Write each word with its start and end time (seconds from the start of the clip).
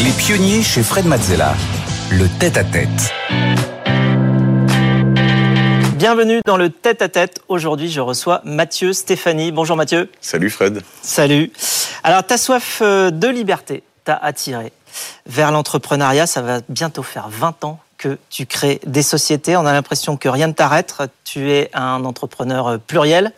Les 0.00 0.10
pionniers 0.10 0.62
chez 0.62 0.82
Fred 0.82 1.06
Mazzella. 1.06 1.54
Le 2.10 2.26
tête-à-tête. 2.38 3.12
Bienvenue 5.96 6.40
dans 6.44 6.56
le 6.56 6.70
tête-à-tête. 6.70 7.40
Aujourd'hui, 7.48 7.88
je 7.88 8.00
reçois 8.00 8.40
Mathieu 8.44 8.92
Stéphanie. 8.92 9.52
Bonjour 9.52 9.76
Mathieu. 9.76 10.10
Salut 10.20 10.50
Fred. 10.50 10.82
Salut. 11.02 11.52
Alors, 12.02 12.24
ta 12.24 12.38
soif 12.38 12.80
euh, 12.82 13.10
de 13.10 13.28
liberté 13.28 13.82
t'a 14.04 14.16
attiré 14.16 14.72
vers 15.26 15.52
l'entrepreneuriat. 15.52 16.26
Ça 16.26 16.42
va 16.42 16.60
bientôt 16.68 17.02
faire 17.02 17.28
20 17.28 17.64
ans 17.64 17.78
tu 18.30 18.46
crées 18.46 18.80
des 18.86 19.02
sociétés. 19.02 19.56
On 19.56 19.66
a 19.66 19.72
l'impression 19.72 20.16
que 20.16 20.28
rien 20.28 20.48
ne 20.48 20.52
t'arrête. 20.52 20.94
Tu 21.24 21.50
es 21.50 21.70
un 21.74 22.04
entrepreneur 22.04 22.66
euh, 22.66 22.78
pluriel. 22.78 23.32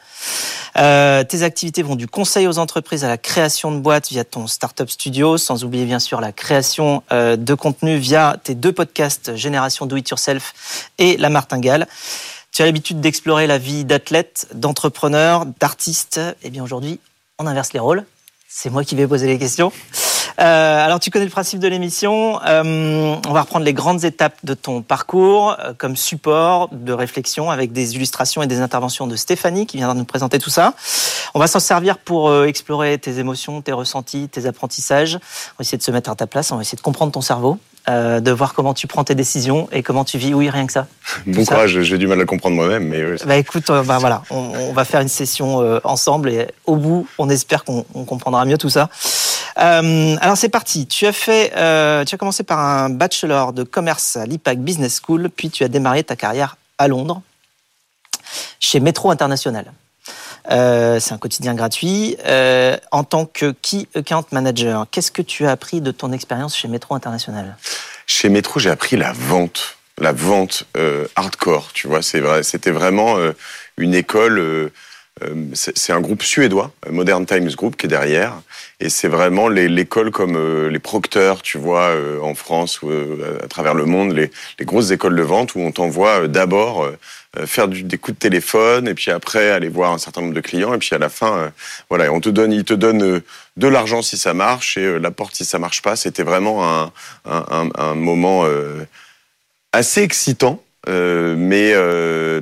Euh, 0.76 1.24
tes 1.24 1.42
activités 1.42 1.82
vont 1.82 1.96
du 1.96 2.06
conseil 2.06 2.46
aux 2.46 2.58
entreprises 2.58 3.04
à 3.04 3.08
la 3.08 3.16
création 3.16 3.72
de 3.72 3.78
boîtes 3.78 4.08
via 4.10 4.24
ton 4.24 4.46
startup 4.46 4.90
studio, 4.90 5.38
sans 5.38 5.64
oublier 5.64 5.84
bien 5.84 5.98
sûr 5.98 6.20
la 6.20 6.32
création 6.32 7.02
euh, 7.12 7.36
de 7.36 7.54
contenu 7.54 7.96
via 7.96 8.36
tes 8.42 8.54
deux 8.54 8.72
podcasts 8.72 9.34
Génération 9.36 9.86
Do 9.86 9.96
It 9.96 10.08
Yourself 10.10 10.90
et 10.98 11.16
La 11.16 11.30
Martingale. 11.30 11.86
Tu 12.52 12.62
as 12.62 12.66
l'habitude 12.66 13.00
d'explorer 13.00 13.46
la 13.46 13.58
vie 13.58 13.84
d'athlète, 13.84 14.48
d'entrepreneur, 14.54 15.46
d'artiste. 15.60 16.20
Eh 16.42 16.50
bien 16.50 16.62
aujourd'hui, 16.62 17.00
on 17.38 17.46
inverse 17.46 17.72
les 17.72 17.80
rôles. 17.80 18.04
C'est 18.48 18.70
moi 18.70 18.84
qui 18.84 18.94
vais 18.94 19.06
poser 19.06 19.26
les 19.26 19.38
questions. 19.38 19.72
Euh, 20.40 20.84
alors, 20.84 21.00
tu 21.00 21.10
connais 21.10 21.24
le 21.24 21.30
principe 21.30 21.60
de 21.60 21.68
l'émission. 21.68 22.40
Euh, 22.46 23.16
on 23.26 23.32
va 23.32 23.42
reprendre 23.42 23.64
les 23.64 23.72
grandes 23.72 24.04
étapes 24.04 24.36
de 24.44 24.54
ton 24.54 24.82
parcours 24.82 25.56
euh, 25.58 25.72
comme 25.76 25.96
support 25.96 26.68
de 26.72 26.92
réflexion 26.92 27.50
avec 27.50 27.72
des 27.72 27.94
illustrations 27.96 28.42
et 28.42 28.46
des 28.46 28.60
interventions 28.60 29.06
de 29.06 29.16
Stéphanie 29.16 29.66
qui 29.66 29.78
viendra 29.78 29.94
nous 29.94 30.04
présenter 30.04 30.38
tout 30.38 30.50
ça. 30.50 30.74
On 31.34 31.38
va 31.38 31.46
s'en 31.46 31.60
servir 31.60 31.98
pour 31.98 32.28
euh, 32.28 32.46
explorer 32.46 32.98
tes 32.98 33.18
émotions, 33.18 33.62
tes 33.62 33.72
ressentis, 33.72 34.28
tes 34.28 34.46
apprentissages. 34.46 35.14
On 35.14 35.18
va 35.58 35.62
essayer 35.62 35.78
de 35.78 35.82
se 35.82 35.90
mettre 35.90 36.10
à 36.10 36.14
ta 36.14 36.26
place, 36.26 36.52
on 36.52 36.56
va 36.56 36.62
essayer 36.62 36.76
de 36.76 36.82
comprendre 36.82 37.12
ton 37.12 37.22
cerveau. 37.22 37.58
Euh, 37.88 38.18
de 38.18 38.32
voir 38.32 38.52
comment 38.52 38.74
tu 38.74 38.88
prends 38.88 39.04
tes 39.04 39.14
décisions 39.14 39.68
et 39.70 39.84
comment 39.84 40.04
tu 40.04 40.18
vis. 40.18 40.34
Oui, 40.34 40.50
rien 40.50 40.66
que 40.66 40.72
ça. 40.72 40.88
Bon 41.26 41.44
courage, 41.44 41.82
j'ai 41.82 41.98
du 41.98 42.08
mal 42.08 42.20
à 42.20 42.24
comprendre 42.24 42.56
moi-même, 42.56 42.88
mais. 42.88 43.14
Bah 43.24 43.36
écoute, 43.36 43.68
bah, 43.68 43.98
voilà, 44.00 44.22
on, 44.30 44.38
on, 44.58 44.72
va 44.72 44.84
faire 44.84 45.00
une 45.00 45.08
session 45.08 45.80
ensemble 45.84 46.30
et 46.30 46.48
au 46.64 46.74
bout, 46.74 47.06
on 47.16 47.30
espère 47.30 47.62
qu'on 47.62 47.84
comprendra 47.84 48.44
mieux 48.44 48.58
tout 48.58 48.70
ça. 48.70 48.90
Euh, 49.58 50.16
alors 50.20 50.36
c'est 50.36 50.48
parti. 50.48 50.86
Tu 50.86 51.06
as 51.06 51.12
fait, 51.12 51.52
euh, 51.56 52.04
tu 52.04 52.14
as 52.14 52.18
commencé 52.18 52.42
par 52.42 52.58
un 52.58 52.90
bachelor 52.90 53.52
de 53.52 53.62
commerce 53.62 54.16
à 54.16 54.26
l'IPAC 54.26 54.58
Business 54.58 55.00
School, 55.04 55.30
puis 55.34 55.50
tu 55.50 55.64
as 55.64 55.68
démarré 55.68 56.04
ta 56.04 56.16
carrière 56.16 56.56
à 56.78 56.88
Londres, 56.88 57.22
chez 58.60 58.80
Metro 58.80 59.10
International. 59.10 59.72
Euh, 60.50 61.00
c'est 61.00 61.12
un 61.12 61.18
quotidien 61.18 61.54
gratuit. 61.54 62.16
En 62.92 63.04
tant 63.04 63.26
que 63.26 63.52
Key 63.62 63.88
Account 63.94 64.26
Manager, 64.30 64.86
qu'est-ce 64.90 65.10
que 65.10 65.22
tu 65.22 65.46
as 65.46 65.50
appris 65.50 65.80
de 65.80 65.90
ton 65.90 66.12
expérience 66.12 66.56
chez 66.56 66.68
Metro 66.68 66.94
International? 66.94 67.56
Chez 68.06 68.28
Metro, 68.28 68.60
j'ai 68.60 68.70
appris 68.70 68.96
la 68.96 69.12
vente, 69.12 69.78
la 69.98 70.12
vente 70.12 70.64
hardcore. 71.16 71.72
Tu 71.72 71.88
vois, 71.88 72.02
c'est 72.02 72.20
vrai. 72.20 72.42
C'était 72.42 72.70
vraiment 72.70 73.16
une 73.78 73.94
école 73.94 74.70
c'est 75.54 75.92
un 75.94 76.00
groupe 76.00 76.22
suédois, 76.22 76.72
Modern 76.90 77.24
Times 77.24 77.50
Group, 77.52 77.76
qui 77.76 77.86
est 77.86 77.88
derrière. 77.88 78.34
Et 78.80 78.90
c'est 78.90 79.08
vraiment 79.08 79.48
l'école 79.48 80.10
comme 80.10 80.36
euh, 80.36 80.68
les 80.68 80.78
procteurs, 80.78 81.40
tu 81.40 81.56
vois, 81.56 81.88
euh, 81.88 82.20
en 82.20 82.34
France 82.34 82.82
ou 82.82 82.90
à 83.42 83.48
travers 83.48 83.72
le 83.72 83.86
monde, 83.86 84.12
les, 84.12 84.30
grosses 84.66 84.90
écoles 84.90 85.16
de 85.16 85.22
vente 85.22 85.54
où 85.54 85.60
on 85.60 85.72
t'envoie 85.72 86.28
d'abord 86.28 86.90
faire 87.44 87.68
des 87.68 87.98
coups 87.98 88.16
de 88.16 88.18
téléphone 88.18 88.88
et 88.88 88.94
puis 88.94 89.10
après 89.10 89.50
aller 89.50 89.68
voir 89.68 89.92
un 89.92 89.98
certain 89.98 90.22
nombre 90.22 90.32
de 90.32 90.40
clients 90.40 90.72
et 90.72 90.78
puis 90.78 90.94
à 90.94 90.98
la 90.98 91.10
fin, 91.10 91.52
voilà, 91.90 92.10
on 92.10 92.20
te 92.20 92.30
donne, 92.30 92.52
ils 92.52 92.64
te 92.64 92.72
donnent 92.72 93.20
de 93.56 93.68
l'argent 93.68 94.02
si 94.02 94.16
ça 94.16 94.34
marche 94.34 94.76
et 94.78 94.98
la 94.98 95.10
porte 95.10 95.34
si 95.34 95.44
ça 95.44 95.58
marche 95.58 95.82
pas. 95.82 95.96
C'était 95.96 96.22
vraiment 96.22 96.64
un, 96.64 96.92
un, 97.26 97.94
moment 97.94 98.44
assez 99.72 100.02
excitant. 100.02 100.62
mais 100.86 101.74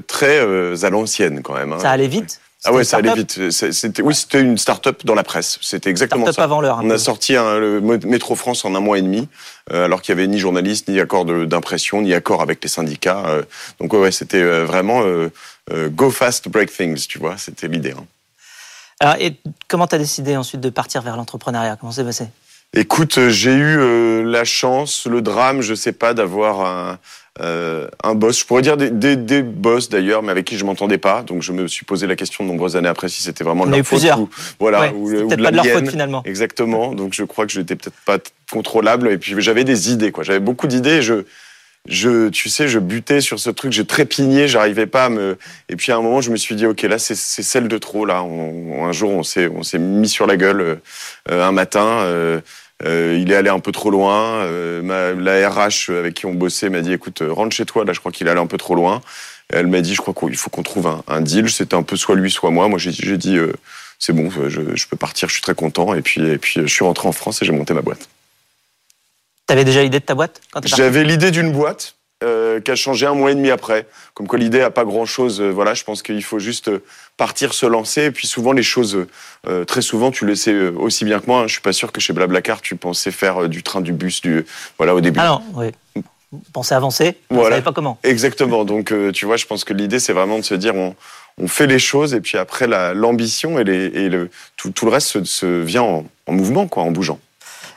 très 0.06 0.84
à 0.84 0.90
l'ancienne 0.90 1.42
quand 1.42 1.54
même. 1.54 1.72
Hein. 1.72 1.80
Ça 1.80 1.90
allait 1.90 2.08
vite? 2.08 2.40
Ah 2.66 2.72
ouais, 2.72 2.84
ça 2.84 2.96
allait 2.96 3.14
vite. 3.14 3.50
C'était, 3.50 4.00
oui, 4.00 4.14
c'était 4.14 4.40
une 4.40 4.56
start-up 4.56 5.04
dans 5.04 5.14
la 5.14 5.22
presse. 5.22 5.58
C'était 5.60 5.90
exactement 5.90 6.30
ça. 6.32 6.42
avant 6.42 6.62
l'heure. 6.62 6.80
On 6.82 6.88
a 6.88 6.96
sorti 6.98 7.36
un, 7.36 7.58
le 7.58 7.80
Métro 7.80 8.34
France 8.36 8.64
en 8.64 8.74
un 8.74 8.80
mois 8.80 8.98
et 8.98 9.02
demi, 9.02 9.28
euh, 9.70 9.84
alors 9.84 10.00
qu'il 10.00 10.14
y 10.14 10.18
avait 10.18 10.26
ni 10.26 10.38
journaliste, 10.38 10.88
ni 10.88 10.98
accord 10.98 11.26
d'impression, 11.26 12.00
ni 12.00 12.14
accord 12.14 12.40
avec 12.40 12.62
les 12.62 12.70
syndicats. 12.70 13.24
Euh. 13.26 13.42
donc 13.80 13.92
ouais, 13.92 14.12
c'était 14.12 14.42
euh, 14.42 14.64
vraiment 14.64 15.02
go 15.70 16.10
fast, 16.10 16.48
break 16.48 16.72
things, 16.72 17.06
tu 17.06 17.18
vois. 17.18 17.36
C'était 17.36 17.68
l'idée. 17.68 17.92
Hein. 17.92 18.04
Alors, 19.00 19.16
et 19.18 19.36
comment 19.68 19.86
tu 19.86 19.96
as 19.96 19.98
décidé 19.98 20.36
ensuite 20.36 20.60
de 20.60 20.70
partir 20.70 21.02
vers 21.02 21.16
l'entrepreneuriat? 21.16 21.76
Comment 21.76 21.92
c'est 21.92 22.04
passé? 22.04 22.28
Écoute, 22.74 23.28
j'ai 23.28 23.54
eu 23.54 24.24
la 24.24 24.44
chance, 24.44 25.06
le 25.06 25.22
drame, 25.22 25.60
je 25.60 25.74
sais 25.74 25.92
pas, 25.92 26.14
d'avoir 26.14 26.60
un 26.60 26.98
euh, 27.40 27.88
un 28.04 28.14
boss, 28.14 28.38
je 28.38 28.44
pourrais 28.44 28.62
dire 28.62 28.76
des, 28.76 28.90
des, 28.90 29.16
des 29.16 29.42
boss 29.42 29.88
d'ailleurs, 29.88 30.22
mais 30.22 30.30
avec 30.30 30.44
qui 30.44 30.56
je 30.56 30.64
m'entendais 30.64 30.98
pas. 30.98 31.22
Donc 31.22 31.42
je 31.42 31.50
me 31.50 31.66
suis 31.66 31.84
posé 31.84 32.06
la 32.06 32.14
question 32.14 32.44
de 32.44 32.48
nombreuses 32.48 32.76
années 32.76 32.88
après 32.88 33.08
si 33.08 33.22
c'était 33.22 33.42
vraiment 33.42 33.66
de 33.66 33.72
leur 33.72 33.84
faute 33.84 34.04
ou 34.18 34.30
voilà 34.60 34.92
ou, 34.94 35.10
de 35.10 35.34
la 35.34 35.50
pas 35.50 35.50
de 35.50 35.56
leur 35.56 35.66
faute 35.66 35.90
finalement. 35.90 36.22
Exactement. 36.24 36.94
Donc 36.94 37.12
je 37.12 37.24
crois 37.24 37.46
que 37.46 37.52
je 37.52 37.58
n'étais 37.58 37.74
peut-être 37.74 37.96
pas 38.06 38.18
contrôlable 38.52 39.10
et 39.10 39.18
puis 39.18 39.34
j'avais 39.38 39.64
des 39.64 39.90
idées 39.90 40.12
quoi. 40.12 40.22
J'avais 40.22 40.38
beaucoup 40.38 40.68
d'idées. 40.68 41.02
Je 41.02 41.24
je, 41.86 42.30
tu 42.30 42.48
sais, 42.48 42.66
je 42.66 42.78
butais 42.78 43.20
sur 43.20 43.38
ce 43.38 43.50
truc, 43.50 43.70
je 43.72 43.82
trépignais, 43.82 44.48
j'arrivais 44.48 44.86
pas 44.86 45.06
à 45.06 45.08
me. 45.10 45.36
Et 45.68 45.76
puis 45.76 45.92
à 45.92 45.96
un 45.96 46.00
moment, 46.00 46.22
je 46.22 46.30
me 46.30 46.36
suis 46.36 46.54
dit, 46.54 46.64
ok, 46.64 46.80
là, 46.80 46.98
c'est 46.98 47.14
celle 47.14 47.68
de 47.68 47.76
trop. 47.76 48.06
Là, 48.06 48.20
un 48.20 48.92
jour, 48.92 49.10
on 49.10 49.22
s'est, 49.22 49.48
on 49.48 49.62
s'est 49.62 49.78
mis 49.78 50.08
sur 50.08 50.26
la 50.26 50.38
gueule 50.38 50.80
euh, 51.30 51.46
un 51.46 51.52
matin. 51.52 51.84
Euh, 51.84 52.40
euh, 52.82 53.16
il 53.20 53.30
est 53.30 53.36
allé 53.36 53.50
un 53.50 53.60
peu 53.60 53.72
trop 53.72 53.90
loin. 53.90 54.42
Euh, 54.42 54.82
ma, 54.82 55.12
la 55.12 55.48
RH 55.48 55.90
avec 55.90 56.14
qui 56.14 56.26
on 56.26 56.34
bossait 56.34 56.68
m'a 56.70 56.80
dit 56.80 56.92
écoute, 56.92 57.22
euh, 57.22 57.32
rentre 57.32 57.54
chez 57.54 57.64
toi. 57.64 57.84
Là, 57.84 57.92
je 57.92 58.00
crois 58.00 58.12
qu'il 58.12 58.26
est 58.26 58.30
allé 58.30 58.40
un 58.40 58.46
peu 58.46 58.58
trop 58.58 58.74
loin. 58.74 59.00
elle 59.48 59.66
m'a 59.68 59.80
dit 59.80 59.94
je 59.94 60.00
crois 60.00 60.14
qu'il 60.14 60.36
faut 60.36 60.50
qu'on 60.50 60.62
trouve 60.62 60.86
un, 60.86 61.02
un 61.06 61.20
deal. 61.20 61.48
C'était 61.50 61.76
un 61.76 61.82
peu 61.82 61.96
soit 61.96 62.16
lui, 62.16 62.30
soit 62.30 62.50
moi. 62.50 62.68
Moi, 62.68 62.78
j'ai 62.78 63.16
dit 63.16 63.38
c'est 63.98 64.12
bon, 64.12 64.30
je, 64.30 64.74
je, 64.74 64.88
peux 64.88 64.96
partir. 64.96 65.28
Je 65.28 65.34
suis 65.34 65.42
très 65.42 65.54
content. 65.54 65.94
Et 65.94 66.02
puis, 66.02 66.20
et 66.20 66.38
puis, 66.38 66.60
je 66.62 66.66
suis 66.66 66.84
rentré 66.84 67.08
en 67.08 67.12
France 67.12 67.40
et 67.42 67.44
j'ai 67.44 67.52
monté 67.52 67.74
ma 67.74 67.82
boîte. 67.82 68.08
T'avais 69.46 69.64
déjà 69.64 69.82
l'idée 69.82 70.00
de 70.00 70.04
ta 70.04 70.14
boîte 70.14 70.40
J'avais 70.64 71.04
l'idée 71.04 71.30
d'une 71.30 71.52
boîte 71.52 71.96
euh, 72.24 72.60
qui 72.60 72.70
a 72.70 72.74
changé 72.74 73.06
un 73.06 73.14
mois 73.14 73.30
et 73.30 73.34
demi 73.34 73.50
après. 73.50 73.86
Comme 74.14 74.26
quoi 74.26 74.38
l'idée 74.38 74.60
a 74.60 74.70
pas 74.70 74.84
grand 74.84 75.04
chose. 75.04 75.40
Euh, 75.40 75.50
voilà, 75.50 75.74
je 75.74 75.84
pense 75.84 76.02
qu'il 76.02 76.22
faut 76.22 76.38
juste 76.38 76.68
euh, 76.68 76.82
partir, 77.16 77.54
se 77.54 77.66
lancer. 77.66 78.04
Et 78.04 78.10
puis 78.10 78.26
souvent 78.26 78.52
les 78.52 78.62
choses, 78.62 79.06
très 79.66 79.82
souvent, 79.82 80.10
tu 80.10 80.24
le 80.24 80.34
sais 80.34 80.68
aussi 80.68 81.04
bien 81.04 81.20
que 81.20 81.26
moi. 81.26 81.40
Hein, 81.40 81.46
je 81.46 81.52
suis 81.52 81.60
pas 81.60 81.72
sûr 81.72 81.92
que 81.92 82.00
chez 82.00 82.12
Blablacar 82.12 82.60
tu 82.60 82.76
pensais 82.76 83.10
faire 83.10 83.48
du 83.48 83.62
train, 83.62 83.80
du 83.80 83.92
bus, 83.92 84.20
du 84.20 84.44
voilà 84.78 84.94
au 84.94 85.00
début. 85.00 85.20
Alors, 85.20 85.42
oui. 85.54 85.66
Pensez 86.52 86.74
avancer, 86.74 87.16
on 87.30 87.36
voilà. 87.36 87.50
savait 87.50 87.62
pas 87.62 87.72
comment. 87.72 87.98
Exactement. 88.02 88.64
Donc, 88.64 88.92
tu 89.12 89.26
vois, 89.26 89.36
je 89.36 89.46
pense 89.46 89.62
que 89.62 89.72
l'idée, 89.72 90.00
c'est 90.00 90.12
vraiment 90.12 90.38
de 90.38 90.44
se 90.44 90.54
dire, 90.54 90.74
on, 90.74 90.96
on, 91.38 91.46
fait 91.46 91.68
les 91.68 91.78
choses, 91.78 92.12
et 92.12 92.20
puis 92.20 92.38
après, 92.38 92.66
l'ambition 92.66 93.60
et, 93.60 93.62
et 93.62 94.08
le, 94.08 94.30
tout, 94.56 94.72
tout, 94.72 94.86
le 94.86 94.90
reste 94.90 95.06
se, 95.06 95.24
se 95.24 95.46
vient 95.62 95.82
en, 95.82 96.06
en, 96.26 96.32
mouvement, 96.32 96.66
quoi, 96.66 96.82
en 96.82 96.90
bougeant. 96.90 97.20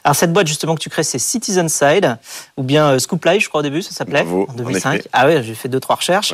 Alors 0.08 0.16
cette 0.16 0.32
boîte 0.32 0.48
justement 0.48 0.74
que 0.74 0.80
tu 0.80 0.90
crées, 0.90 1.04
c'est 1.04 1.20
Citizen 1.20 1.68
Side 1.68 2.16
ou 2.56 2.64
bien 2.64 2.92
euh, 2.92 2.98
Scoop 2.98 3.26
Live, 3.26 3.42
je 3.42 3.50
crois 3.50 3.60
au 3.60 3.62
début, 3.62 3.82
ça 3.82 3.92
s'appelait 3.92 4.22
en 4.22 4.54
2005. 4.54 5.06
ah 5.12 5.28
ouais, 5.28 5.44
j'ai 5.44 5.54
fait 5.54 5.68
deux 5.68 5.82
trois 5.82 5.98
recherches. 5.98 6.32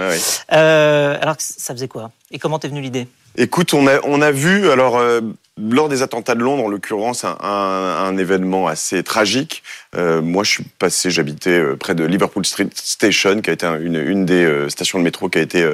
Euh, 0.51 1.17
alors 1.19 1.33
ça 1.39 1.73
faisait 1.73 1.87
quoi? 1.87 2.11
Et 2.33 2.39
comment 2.39 2.57
t'es 2.57 2.67
venue 2.67 2.81
l'idée? 2.81 3.07
Écoute, 3.35 3.73
on 3.75 3.87
a 3.87 3.99
on 4.03 4.21
a 4.21 4.31
vu 4.31 4.69
alors 4.69 4.97
euh, 4.97 5.21
lors 5.57 5.87
des 5.87 6.01
attentats 6.01 6.33
de 6.33 6.41
Londres, 6.41 6.63
en 6.63 6.67
l'occurrence, 6.67 7.23
un, 7.25 7.37
un, 7.39 8.17
événement 8.17 8.67
assez 8.67 9.03
tragique. 9.03 9.61
Euh, 9.95 10.19
moi, 10.21 10.43
je 10.43 10.49
suis 10.49 10.63
passé, 10.63 11.11
j'habitais 11.11 11.51
euh, 11.51 11.75
près 11.75 11.93
de 11.93 12.03
Liverpool 12.03 12.43
Street 12.43 12.69
Station, 12.73 13.39
qui 13.41 13.51
a 13.51 13.53
été 13.53 13.67
une, 13.67 13.97
une 13.97 14.25
des 14.25 14.67
stations 14.69 14.97
de 14.97 15.03
métro 15.03 15.29
qui 15.29 15.37
a 15.37 15.41
été 15.41 15.67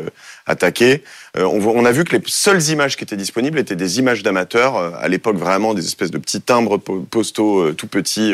attaquée. 0.46 1.03
On, 1.38 1.62
on, 1.66 1.86
a 1.86 1.92
vu 1.92 2.03
que 2.03 2.16
les 2.16 2.22
seules 2.28 2.62
images 2.70 2.97
qui 2.97 3.06
étaient 3.06 3.16
disponibles 3.16 3.58
étaient 3.58 3.78
des 3.78 4.00
images 4.00 4.22
d'amateurs. 4.22 4.76
À 4.96 5.08
l'époque, 5.08 5.38
vraiment 5.38 5.74
des 5.74 5.86
espèces 5.86 6.12
de 6.12 6.18
petits 6.18 6.41
timbres 6.41 6.78
postaux 6.78 7.72
tout 7.74 7.88
petits 7.88 8.34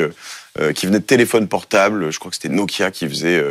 qui 0.73 0.85
venaient 0.87 0.99
de 0.99 1.05
téléphones 1.05 1.47
portables. 1.47 2.11
Je 2.11 2.17
crois 2.17 2.31
que 2.31 2.37
c'était 2.37 2.53
Nokia 2.53 2.89
qui 2.89 3.07
faisait 3.07 3.43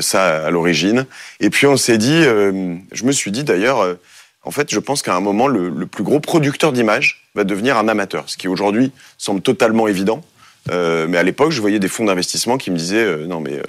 ça 0.00 0.46
à 0.46 0.50
l'origine. 0.50 1.06
Et 1.40 1.50
puis 1.50 1.66
on 1.66 1.76
s'est 1.76 1.98
dit, 1.98 2.22
je 2.22 3.04
me 3.04 3.12
suis 3.12 3.30
dit 3.30 3.44
d'ailleurs 3.44 3.96
en 4.44 4.50
fait, 4.50 4.70
je 4.70 4.78
pense 4.78 5.02
qu'à 5.02 5.14
un 5.14 5.20
moment, 5.20 5.48
le, 5.48 5.68
le 5.70 5.86
plus 5.86 6.04
gros 6.04 6.20
producteur 6.20 6.72
d'images 6.72 7.24
va 7.34 7.44
devenir 7.44 7.78
un 7.78 7.88
amateur, 7.88 8.24
ce 8.28 8.36
qui 8.36 8.48
aujourd'hui 8.48 8.92
semble 9.18 9.40
totalement 9.40 9.88
évident. 9.88 10.22
Euh, 10.70 11.06
mais 11.08 11.18
à 11.18 11.22
l'époque, 11.22 11.50
je 11.50 11.60
voyais 11.60 11.78
des 11.78 11.88
fonds 11.88 12.04
d'investissement 12.04 12.56
qui 12.56 12.70
me 12.70 12.76
disaient 12.76 13.04
euh, 13.04 13.26
non 13.26 13.40
mais 13.40 13.54
euh, 13.54 13.62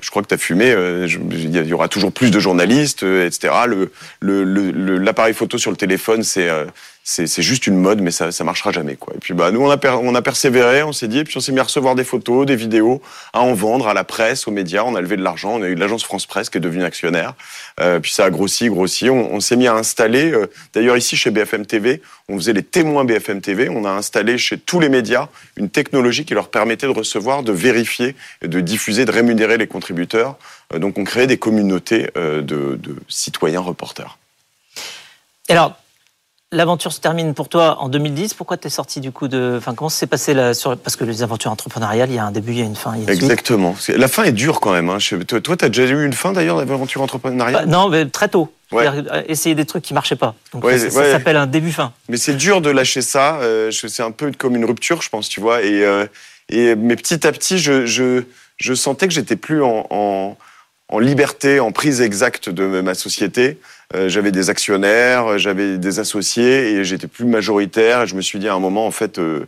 je 0.00 0.10
crois 0.10 0.22
que 0.22 0.28
tu 0.28 0.34
as 0.34 0.38
fumé, 0.38 0.70
euh, 0.70 1.06
il 1.06 1.66
y 1.66 1.72
aura 1.72 1.88
toujours 1.88 2.12
plus 2.12 2.30
de 2.30 2.38
journalistes, 2.38 3.02
etc. 3.02 3.54
Le, 3.66 3.90
l'appareil 4.98 5.32
le, 5.32 5.36
photo 5.36 5.58
sur 5.58 5.70
le 5.70 5.76
téléphone, 5.76 6.22
c'est 6.22 6.48
c'est 7.04 7.42
juste 7.42 7.66
une 7.66 7.76
mode, 7.76 8.00
mais 8.00 8.12
ça, 8.12 8.30
ça 8.30 8.44
marchera 8.44 8.70
jamais, 8.70 8.94
quoi. 8.94 9.12
Et 9.16 9.18
puis, 9.18 9.34
bah, 9.34 9.50
nous, 9.50 9.60
on 9.60 10.14
a, 10.14 10.22
persévéré, 10.22 10.84
on 10.84 10.92
s'est 10.92 11.08
dit, 11.08 11.24
puis 11.24 11.36
on 11.36 11.40
s'est 11.40 11.50
mis 11.50 11.58
à 11.58 11.64
recevoir 11.64 11.96
des 11.96 12.04
photos, 12.04 12.46
des 12.46 12.54
vidéos, 12.54 13.02
à 13.32 13.40
en 13.40 13.54
vendre 13.54 13.88
à 13.88 13.94
la 13.94 14.04
presse, 14.04 14.46
aux 14.46 14.52
médias. 14.52 14.84
On 14.84 14.94
a 14.94 15.00
levé 15.00 15.16
de 15.16 15.22
l'argent. 15.22 15.54
On 15.54 15.62
a 15.62 15.66
eu 15.66 15.74
l'agence 15.74 16.04
France 16.04 16.26
Presse 16.26 16.48
qui 16.48 16.58
est 16.58 16.60
devenue 16.60 16.84
actionnaire. 16.84 17.34
Euh, 17.80 17.98
puis 17.98 18.12
ça 18.12 18.26
a 18.26 18.30
grossi, 18.30 18.68
grossi. 18.68 19.10
On, 19.10 19.40
s'est 19.40 19.56
mis 19.56 19.66
à 19.66 19.74
installer, 19.74 20.30
euh, 20.30 20.48
d'ailleurs, 20.74 20.96
ici, 20.96 21.16
chez 21.16 21.32
BFM 21.32 21.66
TV, 21.66 22.02
on 22.28 22.36
faisait 22.36 22.52
les 22.52 22.62
témoins 22.62 23.04
BFM 23.04 23.40
TV. 23.40 23.68
On 23.68 23.84
a 23.84 23.90
installé 23.90 24.38
chez 24.38 24.56
tous 24.56 24.78
les 24.78 24.88
médias 24.88 25.28
une 25.56 25.70
technologie 25.70 26.24
qui 26.24 26.34
leur 26.34 26.50
permettait 26.50 26.86
de 26.86 26.92
recevoir, 26.92 27.42
de 27.42 27.52
vérifier, 27.52 28.14
de 28.42 28.60
diffuser, 28.60 29.06
de 29.06 29.10
rémunérer 29.10 29.58
les 29.58 29.66
contributeurs. 29.66 30.36
Euh, 30.72 30.78
donc, 30.78 30.98
on 30.98 31.04
créait 31.04 31.26
des 31.26 31.38
communautés 31.38 32.10
de, 32.14 32.40
de 32.42 32.96
citoyens 33.08 33.60
reporters. 33.60 34.18
Alors, 35.48 35.76
L'aventure 36.52 36.92
se 36.92 37.00
termine 37.00 37.32
pour 37.32 37.48
toi 37.48 37.78
en 37.80 37.88
2010. 37.88 38.34
Pourquoi 38.34 38.58
tu 38.58 38.66
es 38.66 38.70
sorti 38.70 39.00
du 39.00 39.10
coup 39.10 39.26
de. 39.26 39.54
Enfin, 39.56 39.74
comment 39.74 39.88
s'est 39.88 40.06
passé 40.06 40.34
sur... 40.52 40.76
Parce 40.76 40.96
que 40.96 41.04
les 41.04 41.22
aventures 41.22 41.50
entrepreneuriales, 41.50 42.10
il 42.10 42.16
y 42.16 42.18
a 42.18 42.24
un 42.24 42.30
début, 42.30 42.52
il 42.52 42.58
y 42.58 42.62
a 42.62 42.66
une 42.66 42.76
fin. 42.76 42.94
Il 42.94 43.04
y 43.04 43.08
a 43.08 43.12
Exactement. 43.12 43.74
La 43.88 44.06
fin 44.06 44.24
est 44.24 44.32
dure 44.32 44.60
quand 44.60 44.72
même. 44.72 44.90
Hein. 44.90 44.98
Toi, 45.26 45.56
tu 45.56 45.64
as 45.64 45.68
déjà 45.70 45.94
eu 45.94 46.04
une 46.04 46.12
fin 46.12 46.32
d'ailleurs 46.32 46.64
d'aventure 46.64 47.00
entrepreneuriale? 47.00 47.64
Bah, 47.64 47.66
Non, 47.66 47.88
mais 47.88 48.06
très 48.06 48.28
tôt. 48.28 48.52
Euh, 48.74 49.22
essayer 49.28 49.54
des 49.54 49.64
trucs 49.64 49.82
qui 49.82 49.94
marchaient 49.94 50.16
pas. 50.16 50.34
Donc 50.52 50.64
ça, 50.70 50.90
s'appelle 50.90 51.36
un 51.36 51.46
début-fin. 51.46 51.92
Mais 52.08 52.16
c'est 52.16 52.34
dur 52.34 52.60
de 52.60 52.70
lâcher 52.70 53.02
ça. 53.02 53.36
Euh, 53.40 53.70
c'est 53.70 54.02
un 54.02 54.10
peu 54.10 54.30
comme 54.36 54.54
une 54.56 54.64
rupture, 54.64 55.02
je 55.02 55.08
pense, 55.08 55.28
tu 55.28 55.40
vois. 55.40 55.62
Et, 55.62 55.84
euh, 55.84 56.06
et 56.48 56.74
mais 56.74 56.96
petit 56.96 57.26
à 57.26 57.32
petit, 57.32 57.58
je, 57.58 57.86
je, 57.86 58.24
je 58.58 58.74
sentais 58.74 59.08
que 59.08 59.14
j'étais 59.14 59.36
plus 59.36 59.62
en, 59.62 59.86
en, 59.90 60.36
en 60.88 60.98
liberté, 60.98 61.60
en 61.60 61.72
prise 61.72 62.00
exacte 62.00 62.48
de 62.48 62.80
ma 62.80 62.94
société. 62.94 63.58
Euh, 63.94 64.08
j'avais 64.08 64.32
des 64.32 64.50
actionnaires, 64.50 65.38
j'avais 65.38 65.78
des 65.78 65.98
associés 65.98 66.72
et 66.72 66.84
j'étais 66.84 67.08
plus 67.08 67.24
majoritaire. 67.24 68.06
Je 68.06 68.14
me 68.14 68.22
suis 68.22 68.38
dit 68.38 68.48
à 68.48 68.54
un 68.54 68.58
moment, 68.58 68.86
en 68.86 68.90
fait, 68.90 69.18
euh, 69.18 69.46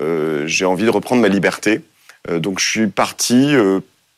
euh, 0.00 0.46
j'ai 0.46 0.64
envie 0.64 0.84
de 0.84 0.90
reprendre 0.90 1.22
ma 1.22 1.28
liberté. 1.28 1.82
donc 2.28 2.60
je 2.60 2.66
suis 2.66 2.86
parti, 2.88 3.54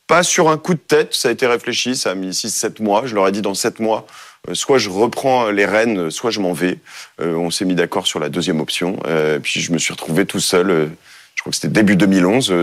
pas 0.07 0.23
sur 0.23 0.49
un 0.49 0.57
coup 0.57 0.73
de 0.73 0.79
tête, 0.79 1.13
ça 1.13 1.29
a 1.29 1.31
été 1.31 1.47
réfléchi, 1.47 1.95
ça 1.95 2.11
a 2.11 2.15
mis 2.15 2.31
6-7 2.31 2.81
mois. 2.81 3.03
Je 3.05 3.15
leur 3.15 3.27
ai 3.27 3.31
dit 3.31 3.41
dans 3.41 3.53
7 3.53 3.79
mois, 3.79 4.05
soit 4.51 4.79
je 4.79 4.89
reprends 4.89 5.49
les 5.49 5.65
rênes, 5.65 6.11
soit 6.11 6.31
je 6.31 6.41
m'en 6.41 6.51
vais. 6.51 6.79
on 7.19 7.51
s'est 7.51 7.63
mis 7.63 7.75
d'accord 7.75 8.07
sur 8.07 8.19
la 8.19 8.27
deuxième 8.27 8.59
option. 8.59 8.97
puis 9.41 9.61
je 9.61 9.71
me 9.71 9.77
suis 9.77 9.93
retrouvé 9.93 10.25
tout 10.25 10.41
seul, 10.41 10.89
je 11.35 11.41
crois 11.41 11.51
que 11.51 11.55
c'était 11.55 11.69
début 11.69 11.95
2011, 11.95 12.53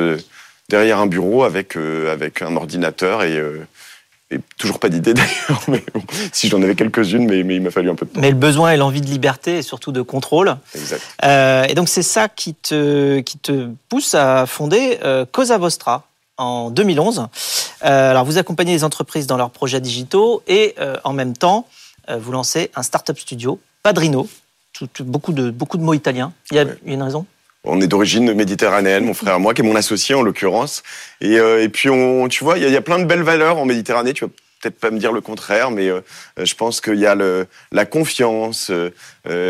derrière 0.69 0.99
un 0.99 1.07
bureau 1.07 1.45
avec, 1.45 1.77
avec 1.77 2.43
un 2.43 2.55
ordinateur 2.57 3.23
et 3.23 3.41
et 4.31 4.41
toujours 4.59 4.79
pas 4.79 4.89
d'idée 4.89 5.15
d'ailleurs, 5.15 5.63
mais 5.69 5.85
si 6.33 6.49
j'en 6.49 6.63
avais 6.63 6.75
quelques-unes, 6.75 7.27
mais, 7.27 7.43
mais 7.43 7.57
il 7.57 7.63
m'a 7.63 7.71
fallu 7.71 7.91
un 7.91 7.95
peu 7.95 8.07
de 8.07 8.11
temps. 8.11 8.21
Mais 8.21 8.31
le 8.31 8.37
besoin 8.37 8.73
et 8.73 8.77
l'envie 8.77 9.01
de 9.01 9.07
liberté 9.07 9.59
et 9.59 9.63
surtout 9.63 9.93
de 9.93 10.03
contrôle. 10.03 10.57
Exact. 10.75 11.03
Euh, 11.25 11.65
et 11.65 11.75
donc 11.75 11.89
c'est 11.89 12.03
ça 12.03 12.29
qui 12.29 12.55
te, 12.55 13.21
qui 13.21 13.39
te 13.39 13.69
pousse 13.89 14.15
à 14.15 14.47
fonder 14.47 14.99
euh, 15.03 15.25
Cosa 15.31 15.59
Vostra 15.59 16.05
en 16.37 16.71
2011. 16.71 17.27
Euh, 17.85 18.11
alors 18.11 18.25
vous 18.25 18.39
accompagnez 18.39 18.73
les 18.73 18.85
entreprises 18.85 19.27
dans 19.27 19.37
leurs 19.37 19.51
projets 19.51 19.81
digitaux 19.81 20.43
et 20.47 20.75
euh, 20.79 20.97
en 21.05 21.13
même 21.13 21.37
temps 21.37 21.67
vous 22.19 22.33
lancez 22.33 22.71
un 22.75 22.83
startup 22.83 23.19
studio, 23.19 23.61
Padrino. 23.83 24.27
Tout, 24.73 24.89
beaucoup, 25.01 25.33
de, 25.33 25.51
beaucoup 25.51 25.77
de 25.77 25.83
mots 25.83 25.93
italiens. 25.93 26.33
Il 26.51 26.57
y 26.57 26.61
a 26.61 26.65
une 26.87 27.03
raison? 27.03 27.27
On 27.65 27.81
est 27.81 27.87
d'origine 27.87 28.33
méditerranéenne, 28.35 29.05
mon 29.05 29.15
frère 29.15 29.41
moi, 29.41 29.55
qui 29.55 29.63
est 29.63 29.65
mon 29.65 29.77
associé 29.77 30.15
en 30.15 30.23
l'occurrence. 30.23 30.83
Et, 31.21 31.39
euh, 31.39 31.63
et 31.63 31.69
puis, 31.69 31.91
on, 31.91 32.29
tu 32.29 32.45
vois, 32.45 32.59
il 32.59 32.67
y, 32.67 32.71
y, 32.71 32.77
a 32.77 32.81
plein 32.81 32.99
de 32.99 33.05
belles 33.05 33.23
valeurs 33.23 33.59
en 33.59 33.65
Méditerranée. 33.65 34.13
Tu 34.13 34.25
vois, 34.25 34.33
peut-être 34.61 34.79
pas 34.79 34.91
me 34.91 34.99
dire 34.99 35.13
le 35.13 35.21
contraire, 35.21 35.71
mais 35.71 35.89
euh, 35.89 36.01
je 36.37 36.55
pense 36.55 36.81
qu'il 36.81 36.97
y 36.97 37.07
a 37.07 37.15
le, 37.15 37.47
la 37.73 37.87
confiance, 37.87 38.71
euh, 38.71 38.91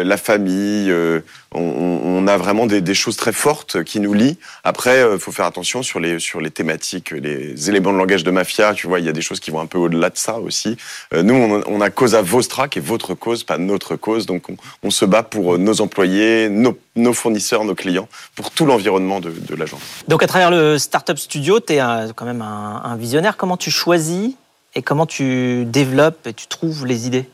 la 0.05 0.17
famille. 0.17 0.91
Euh, 0.91 1.21
on, 1.53 2.27
a 2.27 2.37
vraiment 2.37 2.67
des, 2.67 2.95
choses 2.95 3.17
très 3.17 3.33
fortes 3.33 3.83
qui 3.83 4.01
nous 4.01 4.13
lient. 4.13 4.37
Après, 4.63 5.03
il 5.13 5.19
faut 5.19 5.33
faire 5.33 5.47
attention 5.47 5.83
sur 5.83 5.99
les 5.99 6.19
sur 6.19 6.43
les 6.43 6.51
thématiques, 6.51 7.13
les 7.13 7.71
éléments 7.71 7.91
de 7.91 7.97
langage 7.97 8.23
de 8.23 8.31
mafia. 8.31 8.75
Tu 8.75 8.87
vois, 8.87 9.01
il 9.01 9.07
y 9.07 9.09
a 9.09 9.13
des 9.13 9.23
choses 9.23 9.41
qui 9.41 9.51
vont 9.51 9.61
un 9.61 9.67
peu 9.67 9.79
au-delà 9.79 10.11
de 10.11 10.19
ça 10.19 10.39
aussi. 10.41 10.77
nous, 11.15 11.63
on, 11.67 11.81
a 11.81 11.89
Cosa 11.89 12.21
Vostra, 12.21 12.69
qui 12.69 12.81
est 12.81 12.83
votre 12.83 13.15
cause, 13.15 13.45
pas 13.45 13.57
notre 13.57 13.97
cause. 13.97 14.27
Donc, 14.27 14.45
on, 14.83 14.91
se 14.91 15.07
bat 15.07 15.23
pour 15.23 15.59
nos 15.59 15.81
employés, 15.81 16.51
nos, 16.51 17.13
fournisseurs, 17.15 17.65
nos 17.65 17.75
clients, 17.75 18.09
pour 18.35 18.51
tout 18.51 18.67
l'environnement 18.67 19.21
de, 19.21 19.31
de 19.31 19.55
l'agence. 19.55 19.81
Donc, 20.07 20.23
à 20.23 20.27
travers 20.27 20.51
le 20.51 20.77
Startup 20.77 21.19
Studio, 21.19 21.61
tu 21.61 21.75
es 21.75 21.79
quand 22.15 22.27
même 22.27 22.43
un 22.43 22.97
visionnaire. 22.97 23.39
Comment 23.39 23.57
tu 23.57 23.71
choisis 23.71 24.35
et 24.79 24.83
comment 24.83 25.07
tu 25.07 25.65
développes 25.65 26.27
et 26.29 26.33
tu 26.33 26.47
trouves 26.47 26.87
les 26.87 27.09
idées? 27.09 27.29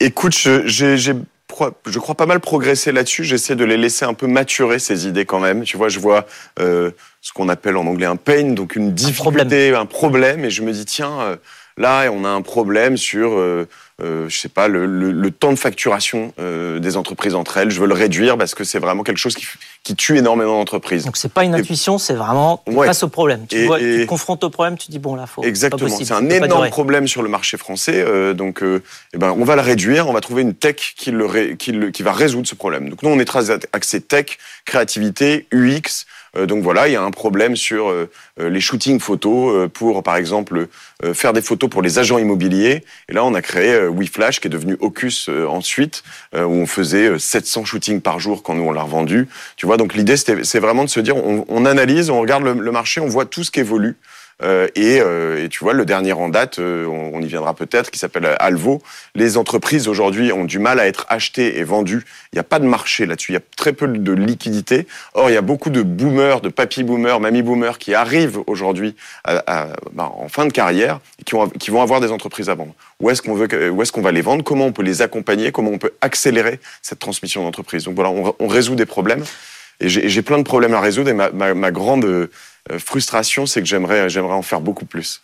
Écoute, 0.00 0.32
j'ai 0.64 0.96
je 1.86 1.98
crois 1.98 2.14
pas 2.14 2.26
mal 2.26 2.40
progresser 2.40 2.92
là-dessus. 2.92 3.24
J'essaie 3.24 3.56
de 3.56 3.64
les 3.64 3.76
laisser 3.76 4.04
un 4.04 4.14
peu 4.14 4.26
maturer 4.26 4.78
ces 4.78 5.06
idées 5.06 5.24
quand 5.24 5.40
même. 5.40 5.64
Tu 5.64 5.76
vois, 5.76 5.88
je 5.88 5.98
vois 5.98 6.26
euh, 6.58 6.90
ce 7.20 7.32
qu'on 7.32 7.48
appelle 7.48 7.76
en 7.76 7.86
anglais 7.86 8.06
un 8.06 8.16
pain, 8.16 8.52
donc 8.52 8.76
une 8.76 8.94
difficulté, 8.94 9.74
un 9.74 9.86
problème, 9.86 10.44
et 10.44 10.50
je 10.50 10.62
me 10.62 10.72
dis 10.72 10.84
tiens, 10.84 11.20
euh, 11.20 11.36
là 11.76 12.10
on 12.12 12.24
a 12.24 12.28
un 12.28 12.42
problème 12.42 12.96
sur 12.96 13.32
euh, 13.32 13.68
je 14.00 14.38
sais 14.38 14.48
pas, 14.48 14.68
le, 14.68 14.86
le, 14.86 15.10
le, 15.10 15.30
temps 15.30 15.52
de 15.52 15.58
facturation 15.58 16.32
euh, 16.38 16.78
des 16.78 16.96
entreprises 16.96 17.34
entre 17.34 17.56
elles. 17.56 17.70
Je 17.70 17.80
veux 17.80 17.86
le 17.86 17.94
réduire 17.94 18.38
parce 18.38 18.54
que 18.54 18.62
c'est 18.62 18.78
vraiment 18.78 19.02
quelque 19.02 19.18
chose 19.18 19.34
qui, 19.34 19.46
qui 19.82 19.96
tue 19.96 20.16
énormément 20.18 20.58
d'entreprises. 20.58 21.04
Donc 21.04 21.16
c'est 21.16 21.32
pas 21.32 21.44
une 21.44 21.54
intuition, 21.54 21.98
c'est 21.98 22.14
vraiment 22.14 22.62
face 22.84 23.02
au 23.02 23.08
problème. 23.08 23.46
Tu, 23.48 23.66
vois, 23.66 23.78
tu 23.78 24.02
te 24.02 24.06
confrontes 24.06 24.44
au 24.44 24.50
problème, 24.50 24.78
tu 24.78 24.90
dis 24.90 25.00
bon 25.00 25.16
là 25.16 25.26
faut. 25.26 25.42
Exactement. 25.42 25.88
C'est 25.88 26.12
un 26.12 26.28
énorme 26.28 26.68
problème 26.70 27.08
sur 27.08 27.22
le 27.22 27.28
marché 27.28 27.56
français. 27.56 28.04
Euh, 28.06 28.34
donc 28.34 28.62
euh, 28.62 28.82
eh 29.14 29.18
ben 29.18 29.34
on 29.36 29.44
va 29.44 29.56
le 29.56 29.62
réduire, 29.62 30.08
on 30.08 30.12
va 30.12 30.20
trouver 30.20 30.42
une 30.42 30.54
tech 30.54 30.94
qui 30.96 31.10
le, 31.10 31.26
ré, 31.26 31.56
qui, 31.56 31.72
le, 31.72 31.90
qui 31.90 32.04
va 32.04 32.12
résoudre 32.12 32.46
ce 32.46 32.54
problème. 32.54 32.90
Donc 32.90 33.02
nous 33.02 33.10
on 33.10 33.18
est 33.18 33.24
très 33.24 33.50
axé 33.50 34.00
tech, 34.00 34.38
créativité, 34.64 35.48
UX. 35.52 36.06
Euh, 36.36 36.46
donc 36.46 36.62
voilà, 36.62 36.88
il 36.88 36.92
y 36.92 36.96
a 36.96 37.02
un 37.02 37.10
problème 37.10 37.56
sur 37.56 37.88
euh, 37.88 38.10
euh, 38.40 38.48
les 38.48 38.60
shootings 38.60 39.00
photos 39.00 39.68
pour, 39.72 40.02
par 40.02 40.16
exemple, 40.16 40.68
faire 41.14 41.32
des 41.32 41.42
photos 41.42 41.70
pour 41.70 41.82
les 41.82 41.98
agents 41.98 42.18
immobiliers. 42.18 42.84
Et 43.08 43.12
là, 43.12 43.24
on 43.24 43.34
a 43.34 43.42
créé 43.42 43.86
WeFlash, 43.88 44.40
qui 44.40 44.48
est 44.48 44.50
devenu 44.50 44.76
Ocus 44.80 45.28
ensuite, 45.28 46.02
où 46.34 46.38
on 46.38 46.66
faisait 46.66 47.18
700 47.18 47.64
shootings 47.64 48.00
par 48.00 48.18
jour 48.18 48.42
quand 48.42 48.54
nous 48.54 48.64
on 48.64 48.72
l'a 48.72 48.82
revendu. 48.82 49.28
Tu 49.56 49.66
vois, 49.66 49.76
donc 49.76 49.94
l'idée, 49.94 50.16
c'est 50.16 50.58
vraiment 50.58 50.84
de 50.84 50.88
se 50.88 51.00
dire, 51.00 51.16
on, 51.16 51.44
on 51.48 51.64
analyse, 51.64 52.10
on 52.10 52.20
regarde 52.20 52.42
le, 52.42 52.54
le 52.54 52.72
marché, 52.72 53.00
on 53.00 53.06
voit 53.06 53.26
tout 53.26 53.44
ce 53.44 53.50
qui 53.50 53.60
évolue. 53.60 53.96
Euh, 54.42 54.68
et, 54.76 55.00
euh, 55.00 55.44
et, 55.44 55.48
tu 55.48 55.64
vois, 55.64 55.72
le 55.72 55.84
dernier 55.84 56.12
en 56.12 56.28
date, 56.28 56.58
euh, 56.58 56.86
on, 56.86 57.16
on, 57.16 57.20
y 57.20 57.26
viendra 57.26 57.54
peut-être, 57.54 57.90
qui 57.90 57.98
s'appelle 57.98 58.36
Alvo. 58.38 58.80
Les 59.14 59.36
entreprises 59.36 59.88
aujourd'hui 59.88 60.32
ont 60.32 60.44
du 60.44 60.58
mal 60.58 60.78
à 60.78 60.86
être 60.86 61.06
achetées 61.08 61.58
et 61.58 61.64
vendues. 61.64 62.04
Il 62.32 62.36
n'y 62.36 62.40
a 62.40 62.44
pas 62.44 62.58
de 62.58 62.66
marché 62.66 63.06
là-dessus. 63.06 63.32
Il 63.32 63.34
y 63.34 63.38
a 63.38 63.42
très 63.56 63.72
peu 63.72 63.88
de 63.88 64.12
liquidité. 64.12 64.86
Or, 65.14 65.30
il 65.30 65.34
y 65.34 65.36
a 65.36 65.42
beaucoup 65.42 65.70
de 65.70 65.82
boomers, 65.82 66.40
de 66.40 66.48
papy 66.48 66.84
boomers, 66.84 67.20
mamie 67.20 67.42
boomers 67.42 67.78
qui 67.78 67.94
arrivent 67.94 68.38
aujourd'hui 68.46 68.94
bah, 69.24 69.74
en 69.98 70.28
fin 70.28 70.46
de 70.46 70.52
carrière 70.52 71.00
et 71.20 71.24
qui, 71.24 71.34
ont, 71.34 71.48
qui, 71.48 71.70
vont 71.70 71.82
avoir 71.82 72.00
des 72.00 72.12
entreprises 72.12 72.48
à 72.48 72.54
vendre. 72.54 72.74
Où 73.00 73.10
est-ce 73.10 73.22
qu'on 73.22 73.34
veut, 73.34 73.70
où 73.70 73.82
est-ce 73.82 73.92
qu'on 73.92 74.02
va 74.02 74.12
les 74.12 74.22
vendre? 74.22 74.44
Comment 74.44 74.66
on 74.66 74.72
peut 74.72 74.82
les 74.82 75.02
accompagner? 75.02 75.52
Comment 75.52 75.70
on 75.70 75.78
peut 75.78 75.92
accélérer 76.00 76.60
cette 76.82 76.98
transmission 76.98 77.42
d'entreprise? 77.42 77.84
Donc 77.84 77.94
voilà, 77.94 78.10
on, 78.10 78.34
on, 78.38 78.46
résout 78.46 78.74
des 78.74 78.86
problèmes. 78.86 79.24
Et 79.80 79.88
j'ai 79.88 80.22
plein 80.22 80.38
de 80.38 80.42
problèmes 80.42 80.74
à 80.74 80.80
résoudre. 80.80 81.10
Et 81.10 81.14
ma, 81.14 81.70
grande 81.70 82.04
euh, 82.04 82.28
frustration, 82.78 83.46
c'est 83.46 83.60
que 83.60 83.66
j'aimerais, 83.66 84.16
en 84.18 84.42
faire 84.42 84.60
beaucoup 84.60 84.86
plus. 84.86 85.22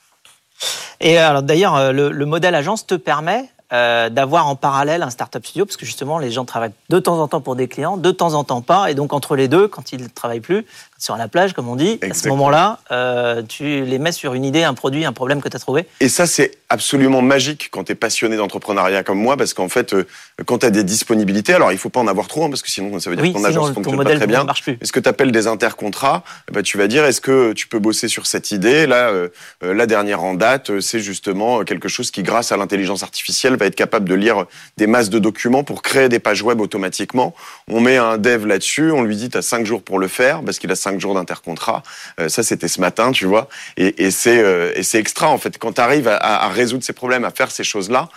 Et 1.00 1.18
alors 1.18 1.42
d'ailleurs, 1.42 1.74
euh, 1.74 1.92
le, 1.92 2.10
le, 2.10 2.26
modèle 2.26 2.54
agence 2.54 2.86
te 2.86 2.94
permet 2.94 3.50
euh, 3.72 4.10
d'avoir 4.10 4.46
en 4.46 4.54
parallèle 4.54 5.02
un 5.02 5.10
startup 5.10 5.44
studio, 5.44 5.64
parce 5.64 5.76
que 5.76 5.84
justement, 5.84 6.18
les 6.18 6.30
gens 6.30 6.44
travaillent 6.44 6.74
de 6.90 6.98
temps 7.00 7.18
en 7.18 7.26
temps 7.26 7.40
pour 7.40 7.56
des 7.56 7.66
clients, 7.66 7.96
de 7.96 8.10
temps 8.12 8.34
en 8.34 8.44
temps 8.44 8.60
pas, 8.60 8.90
et 8.90 8.94
donc 8.94 9.12
entre 9.12 9.34
les 9.34 9.48
deux, 9.48 9.66
quand 9.66 9.90
ils 9.90 10.02
ne 10.02 10.06
travaillent 10.06 10.40
plus, 10.40 10.64
sur 11.04 11.16
la 11.18 11.28
plage, 11.28 11.52
comme 11.52 11.68
on 11.68 11.76
dit, 11.76 11.98
Exactement. 12.00 12.12
à 12.12 12.14
ce 12.14 12.28
moment-là, 12.28 12.78
euh, 12.90 13.42
tu 13.46 13.84
les 13.84 13.98
mets 13.98 14.10
sur 14.10 14.32
une 14.32 14.44
idée, 14.44 14.62
un 14.62 14.72
produit, 14.72 15.04
un 15.04 15.12
problème 15.12 15.42
que 15.42 15.50
tu 15.50 15.56
as 15.56 15.60
trouvé. 15.60 15.86
Et 16.00 16.08
ça, 16.08 16.26
c'est 16.26 16.52
absolument 16.70 17.20
magique 17.20 17.68
quand 17.70 17.84
tu 17.84 17.92
es 17.92 17.94
passionné 17.94 18.36
d'entrepreneuriat 18.36 19.02
comme 19.02 19.18
moi, 19.18 19.36
parce 19.36 19.52
qu'en 19.52 19.68
fait, 19.68 19.92
euh, 19.92 20.06
quand 20.46 20.58
tu 20.58 20.66
as 20.66 20.70
des 20.70 20.82
disponibilités, 20.82 21.52
alors 21.52 21.72
il 21.72 21.78
faut 21.78 21.90
pas 21.90 22.00
en 22.00 22.06
avoir 22.06 22.26
trop, 22.26 22.44
hein, 22.44 22.48
parce 22.48 22.62
que 22.62 22.70
sinon 22.70 22.98
ça 23.00 23.10
veut 23.10 23.16
dire 23.16 23.24
oui, 23.24 23.32
que 23.34 23.38
ton 23.38 23.44
agence 23.44 23.72
fonctionne 23.72 24.02
pas 24.02 24.16
très 24.16 24.26
bien. 24.26 24.46
Est-ce 24.80 24.92
que 24.92 25.00
tu 25.00 25.08
appelles 25.08 25.30
des 25.30 25.46
intercontrats? 25.46 26.24
Bah, 26.50 26.62
Tu 26.62 26.78
vas 26.78 26.88
dire, 26.88 27.04
est-ce 27.04 27.20
que 27.20 27.52
tu 27.52 27.68
peux 27.68 27.78
bosser 27.78 28.08
sur 28.08 28.26
cette 28.26 28.50
idée? 28.50 28.86
Là, 28.86 29.10
euh, 29.10 29.28
la 29.62 29.86
dernière 29.86 30.24
en 30.24 30.32
date, 30.32 30.80
c'est 30.80 31.00
justement 31.00 31.64
quelque 31.64 31.88
chose 31.88 32.10
qui, 32.10 32.22
grâce 32.22 32.50
à 32.50 32.56
l'intelligence 32.56 33.02
artificielle, 33.02 33.56
va 33.56 33.66
être 33.66 33.76
capable 33.76 34.08
de 34.08 34.14
lire 34.14 34.46
des 34.78 34.86
masses 34.86 35.10
de 35.10 35.18
documents 35.18 35.64
pour 35.64 35.82
créer 35.82 36.08
des 36.08 36.18
pages 36.18 36.42
web 36.42 36.62
automatiquement. 36.62 37.34
On 37.68 37.80
met 37.80 37.98
un 37.98 38.16
dev 38.16 38.46
là-dessus, 38.46 38.90
on 38.90 39.02
lui 39.02 39.16
dit, 39.16 39.28
tu 39.28 39.36
as 39.36 39.42
5 39.42 39.66
jours 39.66 39.82
pour 39.82 39.98
le 39.98 40.08
faire, 40.08 40.42
parce 40.42 40.58
qu'il 40.58 40.70
a 40.70 40.76
5 40.76 40.93
jours 41.00 41.14
d'intercontrat. 41.14 41.82
Euh, 42.20 42.28
ça, 42.28 42.42
c'était 42.42 42.68
ce 42.68 42.80
matin, 42.80 43.12
tu 43.12 43.26
vois. 43.26 43.48
Et, 43.76 44.04
et 44.04 44.10
c'est 44.10 44.38
euh, 44.38 44.72
extra, 44.94 45.28
en 45.28 45.38
fait. 45.38 45.58
Quand 45.58 45.72
tu 45.74 45.80
arrives 45.80 46.08
à, 46.08 46.16
à, 46.16 46.48
résoudre 46.48 46.84
ces 46.84 46.92
problèmes, 46.92 47.24
à 47.24 47.30
faire 47.30 47.50
ces 47.50 47.64
choses-là, 47.64 48.08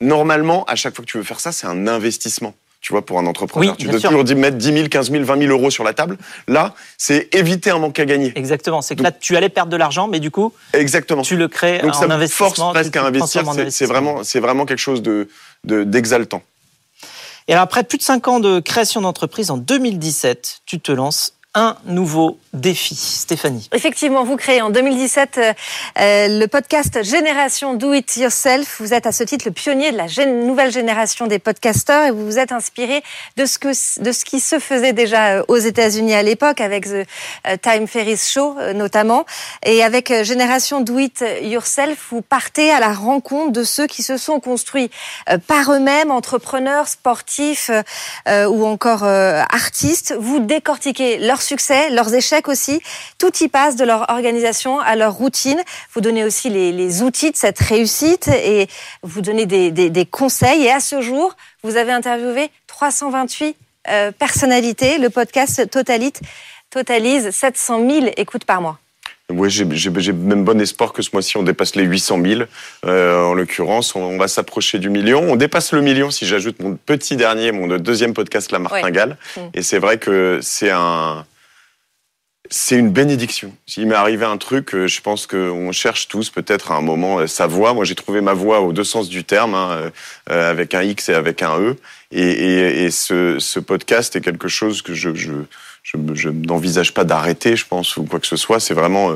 normalement, 0.00 0.64
à 0.64 0.76
chaque 0.76 0.94
fois 0.94 1.04
que 1.04 1.10
tu 1.10 1.18
veux 1.18 1.24
faire 1.24 1.40
ça, 1.40 1.52
c'est 1.52 1.66
un 1.66 1.86
investissement 1.86 2.54
tu 2.80 2.92
vois, 2.94 3.04
pour 3.04 3.18
un 3.18 3.26
entrepreneur. 3.26 3.72
Oui, 3.72 3.76
tu 3.78 3.88
dois 3.88 4.00
toujours 4.00 4.24
mettre 4.36 4.56
10 4.56 4.72
000, 4.72 4.88
15 4.88 5.10
000, 5.10 5.24
20 5.24 5.38
000 5.38 5.50
euros 5.50 5.70
sur 5.70 5.84
la 5.84 5.92
table. 5.92 6.16
Là, 6.48 6.74
c'est 6.96 7.34
éviter 7.34 7.70
un 7.70 7.78
manque 7.78 7.98
à 7.98 8.06
gagner. 8.06 8.32
Exactement. 8.36 8.80
C'est 8.80 8.96
que 8.96 9.02
là, 9.02 9.12
tu 9.12 9.36
allais 9.36 9.50
perdre 9.50 9.70
de 9.70 9.76
l'argent, 9.76 10.08
mais 10.08 10.18
du 10.18 10.30
coup, 10.30 10.54
Exactement. 10.72 11.22
tu 11.22 11.36
le 11.36 11.48
crées 11.48 11.80
Donc, 11.80 11.90
en 11.90 11.92
ça 11.92 12.06
investissement. 12.06 12.50
force 12.50 12.72
presque 12.72 12.96
à 12.96 13.04
investir. 13.04 13.44
C'est 13.70 13.84
vraiment, 13.86 14.22
vraiment 14.22 14.64
quelque 14.64 14.78
chose 14.78 15.02
de 15.02 15.28
d'exaltant. 15.64 16.38
De, 16.38 17.06
Et 17.48 17.52
alors, 17.52 17.64
après 17.64 17.84
plus 17.84 17.98
de 17.98 18.02
5 18.02 18.28
ans 18.28 18.40
de 18.40 18.60
création 18.60 19.02
d'entreprise, 19.02 19.50
en 19.50 19.58
2017, 19.58 20.62
tu 20.64 20.80
te 20.80 20.90
lances 20.90 21.34
un 21.54 21.76
nouveau 21.84 22.38
défi. 22.52 22.94
Stéphanie. 22.94 23.68
Effectivement, 23.72 24.24
vous 24.24 24.36
créez 24.36 24.62
en 24.62 24.70
2017 24.70 25.38
euh, 25.38 25.52
euh, 25.98 26.40
le 26.40 26.46
podcast 26.46 27.02
Génération 27.02 27.74
Do 27.74 27.92
It 27.92 28.16
Yourself. 28.16 28.80
Vous 28.80 28.92
êtes 28.92 29.06
à 29.06 29.12
ce 29.12 29.24
titre 29.24 29.44
le 29.46 29.52
pionnier 29.52 29.92
de 29.92 29.96
la 29.96 30.06
nouvelle 30.26 30.72
génération 30.72 31.26
des 31.26 31.38
podcasteurs 31.38 32.06
et 32.06 32.10
vous 32.10 32.24
vous 32.24 32.38
êtes 32.38 32.52
inspiré 32.52 33.02
de 33.36 33.46
ce, 33.46 33.58
qui 34.24 34.40
se 34.40 34.58
faisait 34.58 34.92
déjà 34.92 35.38
euh, 35.38 35.44
aux 35.48 35.56
États-Unis 35.56 36.14
à 36.14 36.22
l'époque 36.22 36.60
avec 36.60 36.86
The 36.86 37.06
Time 37.62 37.86
Ferris 37.86 38.18
Show 38.18 38.56
notamment. 38.74 39.24
Et 39.64 39.82
avec 39.82 40.12
Génération 40.22 40.80
Do 40.80 40.98
It 40.98 41.24
Yourself, 41.42 42.08
vous 42.10 42.22
partez 42.22 42.70
à 42.70 42.80
la 42.80 42.92
rencontre 42.92 43.52
de 43.52 43.64
ceux 43.64 43.86
qui 43.86 44.02
se 44.02 44.16
sont 44.16 44.40
construits 44.40 44.90
par 45.46 45.72
eux-mêmes, 45.72 46.10
entrepreneurs, 46.10 46.88
sportifs 46.88 47.70
ou 48.26 48.66
encore 48.66 49.04
artistes. 49.04 50.14
Vous 50.18 50.40
décortiquez 50.40 51.18
leur 51.18 51.39
succès, 51.42 51.90
leurs 51.90 52.14
échecs 52.14 52.48
aussi. 52.48 52.80
Tout 53.18 53.32
y 53.42 53.48
passe 53.48 53.76
de 53.76 53.84
leur 53.84 54.10
organisation 54.10 54.80
à 54.80 54.96
leur 54.96 55.14
routine. 55.14 55.60
Vous 55.94 56.00
donnez 56.00 56.24
aussi 56.24 56.50
les, 56.50 57.02
outils 57.02 57.30
de 57.30 57.36
cette 57.36 57.58
réussite 57.58 58.28
et 58.28 58.68
vous 59.02 59.20
donnez 59.20 59.46
des, 59.46 60.06
conseils. 60.06 60.64
Et 60.64 60.70
à 60.70 60.80
ce 60.80 61.00
jour, 61.00 61.36
vous 61.62 61.76
avez 61.76 61.92
interviewé 61.92 62.50
328 62.66 63.56
euh, 63.88 64.12
personnalités. 64.12 64.98
Le 64.98 65.10
podcast 65.10 65.70
Totalite 65.70 66.20
totalise 66.70 67.30
700 67.30 67.88
000 67.88 68.06
écoutes 68.16 68.44
par 68.44 68.60
mois. 68.60 68.78
Oui, 69.30 69.50
j'ai 69.50 70.12
même 70.12 70.44
bon 70.44 70.60
espoir 70.60 70.92
que 70.92 71.02
ce 71.02 71.10
mois-ci, 71.12 71.36
on 71.36 71.42
dépasse 71.42 71.76
les 71.76 71.84
800 71.84 72.20
000. 72.22 72.42
Euh, 72.84 73.22
en 73.22 73.34
l'occurrence, 73.34 73.94
on, 73.94 74.18
va 74.18 74.28
s'approcher 74.28 74.78
du 74.78 74.90
million. 74.90 75.20
On 75.20 75.36
dépasse 75.36 75.72
le 75.72 75.82
million 75.82 76.10
si 76.10 76.26
j'ajoute 76.26 76.60
mon 76.60 76.76
petit 76.76 77.16
dernier, 77.16 77.52
mon 77.52 77.66
deuxième 77.78 78.12
podcast, 78.12 78.52
La 78.52 78.58
Martingale. 78.58 79.16
Mm. 79.36 79.40
Et 79.54 79.62
c'est 79.62 79.78
vrai 79.78 79.98
que 79.98 80.40
c'est 80.42 80.70
un, 80.70 81.24
c'est 82.52 82.76
une 82.76 82.90
bénédiction. 82.90 83.54
S'il 83.66 83.86
m'est 83.86 83.94
arrivé 83.94 84.24
un 84.24 84.36
truc, 84.36 84.74
euh, 84.74 84.88
je 84.88 85.00
pense 85.00 85.28
qu'on 85.28 85.70
cherche 85.70 86.08
tous 86.08 86.30
peut-être 86.30 86.72
à 86.72 86.74
un 86.74 86.80
moment 86.80 87.20
euh, 87.20 87.28
sa 87.28 87.46
voix. 87.46 87.74
Moi, 87.74 87.84
j'ai 87.84 87.94
trouvé 87.94 88.20
ma 88.20 88.34
voix 88.34 88.60
aux 88.60 88.72
deux 88.72 88.84
sens 88.84 89.08
du 89.08 89.22
terme, 89.22 89.54
hein, 89.54 89.92
euh, 90.30 90.50
avec 90.50 90.74
un 90.74 90.82
X 90.82 91.08
et 91.08 91.14
avec 91.14 91.42
un 91.42 91.60
E. 91.60 91.76
Et, 92.10 92.20
et, 92.20 92.84
et 92.84 92.90
ce, 92.90 93.38
ce, 93.38 93.60
podcast 93.60 94.16
est 94.16 94.20
quelque 94.20 94.48
chose 94.48 94.82
que 94.82 94.94
je, 94.94 95.14
je, 95.14 95.32
je, 95.84 95.96
je 96.14 96.28
n'envisage 96.28 96.92
pas 96.92 97.04
d'arrêter, 97.04 97.54
je 97.54 97.66
pense, 97.66 97.96
ou 97.96 98.04
quoi 98.04 98.18
que 98.18 98.26
ce 98.26 98.36
soit. 98.36 98.58
C'est 98.58 98.74
vraiment 98.74 99.14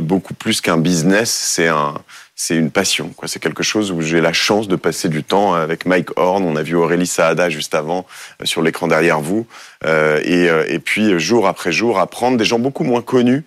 beaucoup 0.00 0.34
plus 0.34 0.60
qu'un 0.60 0.76
business. 0.76 1.30
C'est 1.30 1.68
un, 1.68 1.94
c'est 2.34 2.56
une 2.56 2.70
passion. 2.70 3.10
Quoi. 3.10 3.28
C'est 3.28 3.40
quelque 3.40 3.62
chose 3.62 3.92
où 3.92 4.00
j'ai 4.00 4.20
la 4.20 4.32
chance 4.32 4.66
de 4.66 4.76
passer 4.76 5.08
du 5.08 5.22
temps 5.22 5.54
avec 5.54 5.84
Mike 5.84 6.18
Horn. 6.18 6.44
On 6.44 6.56
a 6.56 6.62
vu 6.62 6.74
Aurélie 6.74 7.06
Saada 7.06 7.50
juste 7.50 7.74
avant 7.74 8.06
euh, 8.40 8.46
sur 8.46 8.62
l'écran 8.62 8.88
derrière 8.88 9.20
vous. 9.20 9.46
Euh, 9.84 10.20
et, 10.24 10.48
euh, 10.48 10.64
et, 10.68 10.78
puis 10.78 11.18
jour 11.20 11.46
après 11.46 11.72
jour, 11.72 11.98
apprendre 11.98 12.38
des 12.38 12.44
gens 12.44 12.58
beaucoup 12.58 12.84
moins 12.84 13.02
connus 13.02 13.44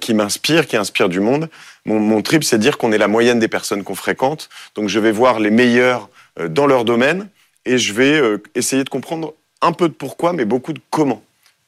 qui 0.00 0.14
m'inspirent, 0.14 0.66
qui 0.66 0.76
inspirent 0.76 1.08
du 1.08 1.18
monde. 1.18 1.48
Mon, 1.86 1.98
mon 1.98 2.22
trip, 2.22 2.44
c'est 2.44 2.56
de 2.58 2.62
dire 2.62 2.78
qu'on 2.78 2.92
est 2.92 2.98
la 2.98 3.08
moyenne 3.08 3.40
des 3.40 3.48
personnes 3.48 3.82
qu'on 3.82 3.94
fréquente. 3.94 4.48
Donc 4.76 4.88
je 4.88 5.00
vais 5.00 5.10
voir 5.10 5.40
les 5.40 5.50
meilleurs 5.50 6.08
dans 6.48 6.66
leur 6.66 6.84
domaine 6.84 7.28
et 7.64 7.78
je 7.78 7.92
vais 7.92 8.20
essayer 8.54 8.84
de 8.84 8.88
comprendre 8.88 9.34
un 9.60 9.72
peu 9.72 9.88
de 9.88 9.94
pourquoi, 9.94 10.34
mais 10.34 10.44
beaucoup 10.44 10.72
de 10.72 10.80
comment 10.90 11.22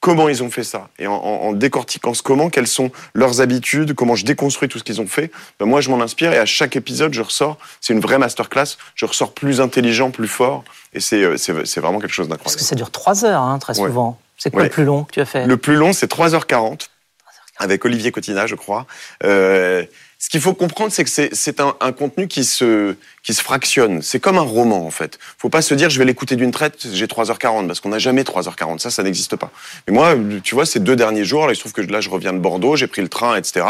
comment 0.05 0.29
ils 0.29 0.43
ont 0.43 0.51
fait 0.51 0.65
ça. 0.65 0.91
Et 0.99 1.07
en, 1.07 1.55
décortiquant 1.55 2.13
ce 2.13 2.23
comment, 2.23 2.51
quelles 2.51 2.67
sont 2.67 2.91
leurs 3.15 3.41
habitudes, 3.41 3.95
comment 3.95 4.15
je 4.15 4.27
déconstruis 4.27 4.69
tout 4.69 4.79
ce 4.79 4.85
qu'ils 4.85 5.01
ont 5.01 5.07
fait, 5.07 5.33
ben 5.59 5.65
moi 5.65 5.81
je 5.81 5.89
m'en 5.89 6.03
inspire 6.03 6.31
et 6.31 6.37
à 6.37 6.45
chaque 6.45 6.77
épisode 6.77 7.15
je 7.15 7.23
ressors, 7.23 7.57
c'est 7.81 7.95
une 7.95 8.01
vraie 8.01 8.19
masterclass, 8.19 8.77
je 8.97 9.07
ressors 9.07 9.33
plus 9.33 9.63
intelligent, 9.63 10.11
plus 10.11 10.29
fort 10.29 10.63
et 10.93 11.01
c'est 11.01 11.23
euh, 11.23 11.37
vraiment 11.79 12.01
quelque 12.01 12.13
chose 12.13 12.29
d'incroyable. 12.29 12.43
Parce 12.43 12.57
que 12.57 12.65
ça 12.65 12.75
dure 12.75 12.91
3 12.91 13.25
heures 13.25 13.41
hein, 13.41 13.59
très 13.59 13.73
souvent. 13.73 14.19
C'est 14.37 14.51
quoi 14.51 14.65
le 14.65 14.69
plus 14.69 14.85
long 14.85 15.05
que 15.05 15.13
tu 15.13 15.21
as 15.23 15.25
fait? 15.25 15.47
Le 15.47 15.57
plus 15.57 15.77
long 15.77 15.95
c'est 15.95 16.11
3h40 16.11 16.89
avec 17.57 17.83
Olivier 17.87 18.13
Cotina 18.13 18.47
je 18.47 18.57
crois. 18.57 18.87
Euh, 19.23 19.87
ce 20.19 20.31
qu'il 20.31 20.41
faut 20.41 20.55
comprendre, 20.55 20.91
c'est 20.91 21.05
que 21.05 21.11
c'est 21.11 21.61
un, 21.61 21.77
un, 21.81 21.93
contenu 21.93 22.29
qui 22.29 22.45
se, 22.45 22.97
qui 23.25 23.33
se 23.33 23.43
fractionne. 23.43 24.03
C'est 24.03 24.21
comme 24.21 24.37
un 24.37 24.43
roman, 24.43 24.87
en 24.87 24.91
fait. 24.91 25.19
Faut 25.39 25.49
pas 25.49 25.63
se 25.63 25.75
dire, 25.75 25.89
je 25.89 25.99
vais 25.99 26.05
l'écouter 26.05 26.37
d'une 26.37 26.51
traite, 26.51 26.87
j'ai 26.93 27.07
3h40, 27.07 27.67
parce 27.67 27.81
qu'on 27.81 27.89
n'a 27.89 27.99
jamais 27.99 28.23
3h40. 28.23 28.79
Ça, 28.79 28.91
ça 28.91 29.03
n'existe 29.03 29.37
pas. 29.37 29.51
Mais 29.89 29.95
moi, 29.95 30.15
tu 30.43 30.55
vois, 30.55 30.67
ces 30.67 30.79
deux 30.79 30.95
derniers 30.95 31.25
jours, 31.25 31.47
là, 31.47 31.55
il 31.55 31.57
se 31.57 31.61
trouve 31.61 31.73
que 31.73 31.81
là, 31.81 32.03
je 32.03 32.11
reviens 32.11 32.35
de 32.35 32.39
Bordeaux, 32.39 32.77
j'ai 32.77 32.87
pris 32.87 33.01
le 33.01 33.09
train, 33.09 33.35
etc. 33.37 33.65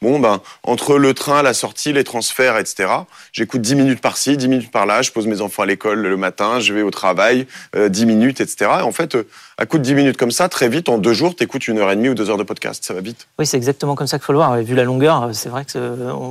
Bon, 0.00 0.18
ben, 0.18 0.40
entre 0.62 0.96
le 0.96 1.12
train, 1.12 1.42
la 1.42 1.52
sortie, 1.52 1.92
les 1.92 2.02
transferts, 2.02 2.56
etc., 2.56 2.88
j'écoute 3.32 3.60
10 3.60 3.74
minutes 3.74 4.00
par-ci, 4.00 4.38
10 4.38 4.48
minutes 4.48 4.70
par-là, 4.70 5.02
je 5.02 5.12
pose 5.12 5.26
mes 5.26 5.42
enfants 5.42 5.64
à 5.64 5.66
l'école 5.66 6.00
le 6.00 6.16
matin, 6.16 6.58
je 6.60 6.72
vais 6.72 6.82
au 6.82 6.90
travail, 6.90 7.46
euh, 7.76 7.90
10 7.90 8.06
minutes, 8.06 8.40
etc. 8.40 8.70
Et 8.80 8.82
en 8.82 8.92
fait, 8.92 9.16
euh, 9.16 9.28
à 9.58 9.66
coup 9.66 9.78
de 9.78 9.82
10 9.82 9.94
minutes 9.94 10.16
comme 10.16 10.30
ça, 10.30 10.48
très 10.48 10.68
vite, 10.68 10.88
en 10.88 10.98
deux 10.98 11.12
jours, 11.12 11.36
t'écoutes 11.36 11.68
une 11.68 11.78
heure 11.78 11.90
et 11.90 11.96
demie 11.96 12.08
ou 12.08 12.14
deux 12.14 12.30
heures 12.30 12.38
de 12.38 12.42
podcast. 12.42 12.82
Ça 12.84 12.94
va 12.94 13.00
vite. 13.00 13.28
Oui, 13.38 13.46
c'est 13.46 13.56
exactement 13.56 13.94
comme 13.94 14.06
ça 14.06 14.18
qu'il 14.18 14.24
faut 14.24 14.32
le 14.32 14.38
voir. 14.38 14.56
vu 14.62 14.74
la 14.74 14.84
longueur, 14.84 15.30
c'est 15.32 15.48
vrai 15.48 15.64
que 15.64 15.78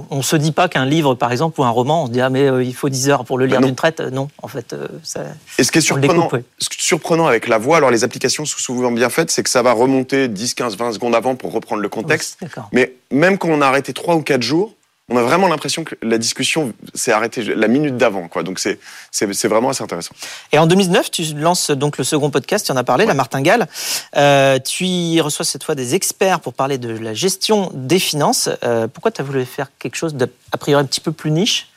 on, 0.10 0.18
ne 0.18 0.22
se 0.22 0.36
dit 0.36 0.52
pas 0.52 0.68
qu'un 0.68 0.86
livre, 0.86 1.16
par 1.16 1.32
exemple, 1.32 1.62
ou 1.62 1.64
un 1.64 1.70
roman, 1.70 2.04
on 2.04 2.08
se 2.08 2.12
dit 2.12 2.22
ah 2.22 2.30
mais 2.30 2.48
euh, 2.48 2.63
il 2.64 2.74
faut 2.74 2.90
10 2.90 3.10
heures 3.10 3.26
pour 3.26 3.38
le 3.38 3.46
lire 3.46 3.62
d'une 3.62 3.76
traite. 3.76 4.00
Non, 4.00 4.30
en 4.42 4.48
fait, 4.48 4.74
euh, 4.74 4.88
ça. 5.04 5.22
Et 5.58 5.64
ce 5.64 5.72
qui 5.72 5.80
est 5.80 5.82
surprenant, 5.82 6.30
surprenant 6.60 7.28
avec 7.28 7.48
la 7.48 7.58
voix, 7.58 7.78
alors 7.78 7.92
les 7.92 8.04
applications 8.04 8.46
sont 8.46 8.58
souvent 8.58 8.92
bien 8.92 9.10
faites, 9.10 9.32
c'est 9.32 9.44
que 9.44 9.50
ça 9.50 9.62
va 9.62 9.74
remonter 9.74 10.28
10, 10.28 10.54
15, 10.54 10.78
20 10.78 10.94
secondes 10.94 11.16
avant 11.16 11.36
pour 11.36 11.52
reprendre 11.52 11.82
le 11.82 11.90
contexte. 11.90 12.40
mais 12.72 12.94
même 13.12 13.38
quand 13.38 13.50
on 13.50 13.62
a 13.62 13.68
arrêté 13.68 13.94
3 13.94 14.16
ou 14.16 14.22
4 14.22 14.42
jours, 14.42 14.74
on 15.10 15.18
a 15.18 15.22
vraiment 15.22 15.48
l'impression 15.48 15.84
que 15.84 15.96
la 16.02 16.18
discussion 16.18 16.74
s'est 16.94 17.12
arrêtée 17.12 17.44
la 17.44 17.68
minute 17.68 17.98
d'avant, 17.98 18.30
quoi. 18.30 18.44
Donc 18.44 18.60
c'est 18.60 18.80
c'est 19.12 19.48
vraiment 19.48 19.70
assez 19.70 19.84
intéressant. 19.84 20.16
Et 20.54 20.60
en 20.60 20.66
2009, 20.66 21.12
tu 21.12 21.24
lances 21.36 21.72
donc 21.72 21.98
le 21.98 22.06
second 22.06 22.30
podcast, 22.30 22.66
tu 22.66 22.72
en 22.72 22.78
as 22.78 22.86
parlé, 22.86 23.06
la 23.06 23.14
Martingale. 23.14 23.68
Euh, 24.16 24.60
tu 24.60 24.86
y 24.86 25.20
reçois 25.20 25.44
cette 25.44 25.64
fois 25.64 25.76
des 25.76 25.94
experts 25.94 26.40
pour 26.40 26.54
parler 26.54 26.78
de 26.78 26.90
la 26.90 27.14
gestion 27.14 27.70
des 27.74 28.00
finances. 28.00 28.50
Euh, 28.64 28.88
pourquoi 28.88 29.12
tu 29.12 29.22
as 29.22 29.26
voulu 29.26 29.46
faire 29.46 29.68
quelque 29.78 29.96
chose 29.96 30.16
d'a 30.16 30.28
priori 30.58 30.82
un 30.82 30.86
petit 30.86 31.02
peu 31.02 31.12
plus 31.12 31.32
niche? 31.32 31.68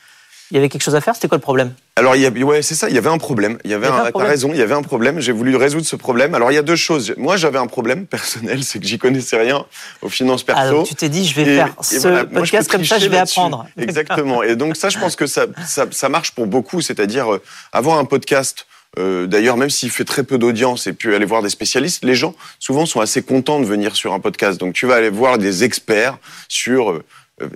Il 0.51 0.55
y 0.55 0.57
avait 0.57 0.69
quelque 0.69 0.83
chose 0.83 0.95
à 0.95 1.01
faire 1.01 1.15
C'était 1.15 1.27
quoi 1.27 1.37
le 1.37 1.41
problème? 1.41 1.73
Alors, 1.97 2.15
il 2.15 2.21
y 2.21 2.25
a, 2.25 2.29
ouais, 2.29 2.61
c'est 2.61 2.75
ça. 2.75 2.89
Il 2.89 2.95
y 2.95 2.97
avait 2.97 3.09
un 3.09 3.17
problème. 3.17 3.57
Il 3.65 3.71
y 3.71 3.73
avait, 3.73 3.87
un, 3.87 4.11
raison. 4.13 4.51
Il 4.53 4.57
y 4.57 4.61
avait 4.61 4.75
un 4.75 4.81
problème. 4.81 5.19
J'ai 5.19 5.31
voulu 5.31 5.55
résoudre 5.55 5.85
ce 5.85 5.95
problème. 5.95 6.35
Alors, 6.35 6.51
il 6.51 6.55
y 6.55 6.59
a 6.59 6.61
deux 6.61 6.75
choses. 6.75 7.13
Moi, 7.17 7.37
j'avais 7.37 7.57
un 7.57 7.67
problème 7.67 8.05
personnel, 8.07 8.63
c'est 8.63 8.79
que 8.79 8.85
j'y 8.85 8.97
connaissais 8.97 9.37
rien 9.37 9.65
aux 10.01 10.09
finances 10.09 10.43
perso. 10.43 10.61
Alors, 10.61 10.87
tu 10.87 10.95
t'es 10.95 11.09
dit, 11.09 11.25
je 11.25 11.35
vais 11.35 11.45
faire 11.45 11.73
ce 11.81 12.23
podcast 12.25 12.69
comme 12.69 12.85
ça, 12.85 12.99
je 12.99 13.07
vais 13.09 13.17
apprendre. 13.17 13.67
Exactement. 13.77 14.43
Et 14.43 14.55
donc, 14.55 14.77
ça, 14.77 14.89
je 14.89 14.99
pense 14.99 15.15
que 15.15 15.25
ça, 15.25 15.47
ça, 15.65 15.85
ça 15.91 16.07
marche 16.07 16.31
pour 16.31 16.47
beaucoup. 16.47 16.81
C'est-à-dire 16.81 17.33
euh, 17.33 17.41
avoir 17.73 17.97
un 17.97 18.05
podcast. 18.05 18.67
Euh, 18.99 19.27
D'ailleurs, 19.27 19.57
même 19.57 19.69
s'il 19.69 19.89
fait 19.89 20.05
très 20.05 20.23
peu 20.23 20.37
d'audience 20.37 20.87
et 20.87 20.93
puis 20.93 21.13
aller 21.13 21.25
voir 21.25 21.41
des 21.41 21.49
spécialistes, 21.49 22.05
les 22.05 22.15
gens 22.15 22.33
souvent 22.59 22.85
sont 22.85 23.01
assez 23.01 23.21
contents 23.21 23.59
de 23.59 23.65
venir 23.65 23.95
sur 23.95 24.13
un 24.13 24.19
podcast. 24.19 24.59
Donc, 24.59 24.73
tu 24.73 24.85
vas 24.85 24.95
aller 24.95 25.09
voir 25.09 25.37
des 25.37 25.63
experts 25.63 26.17
sur 26.47 26.91
euh, 26.91 27.03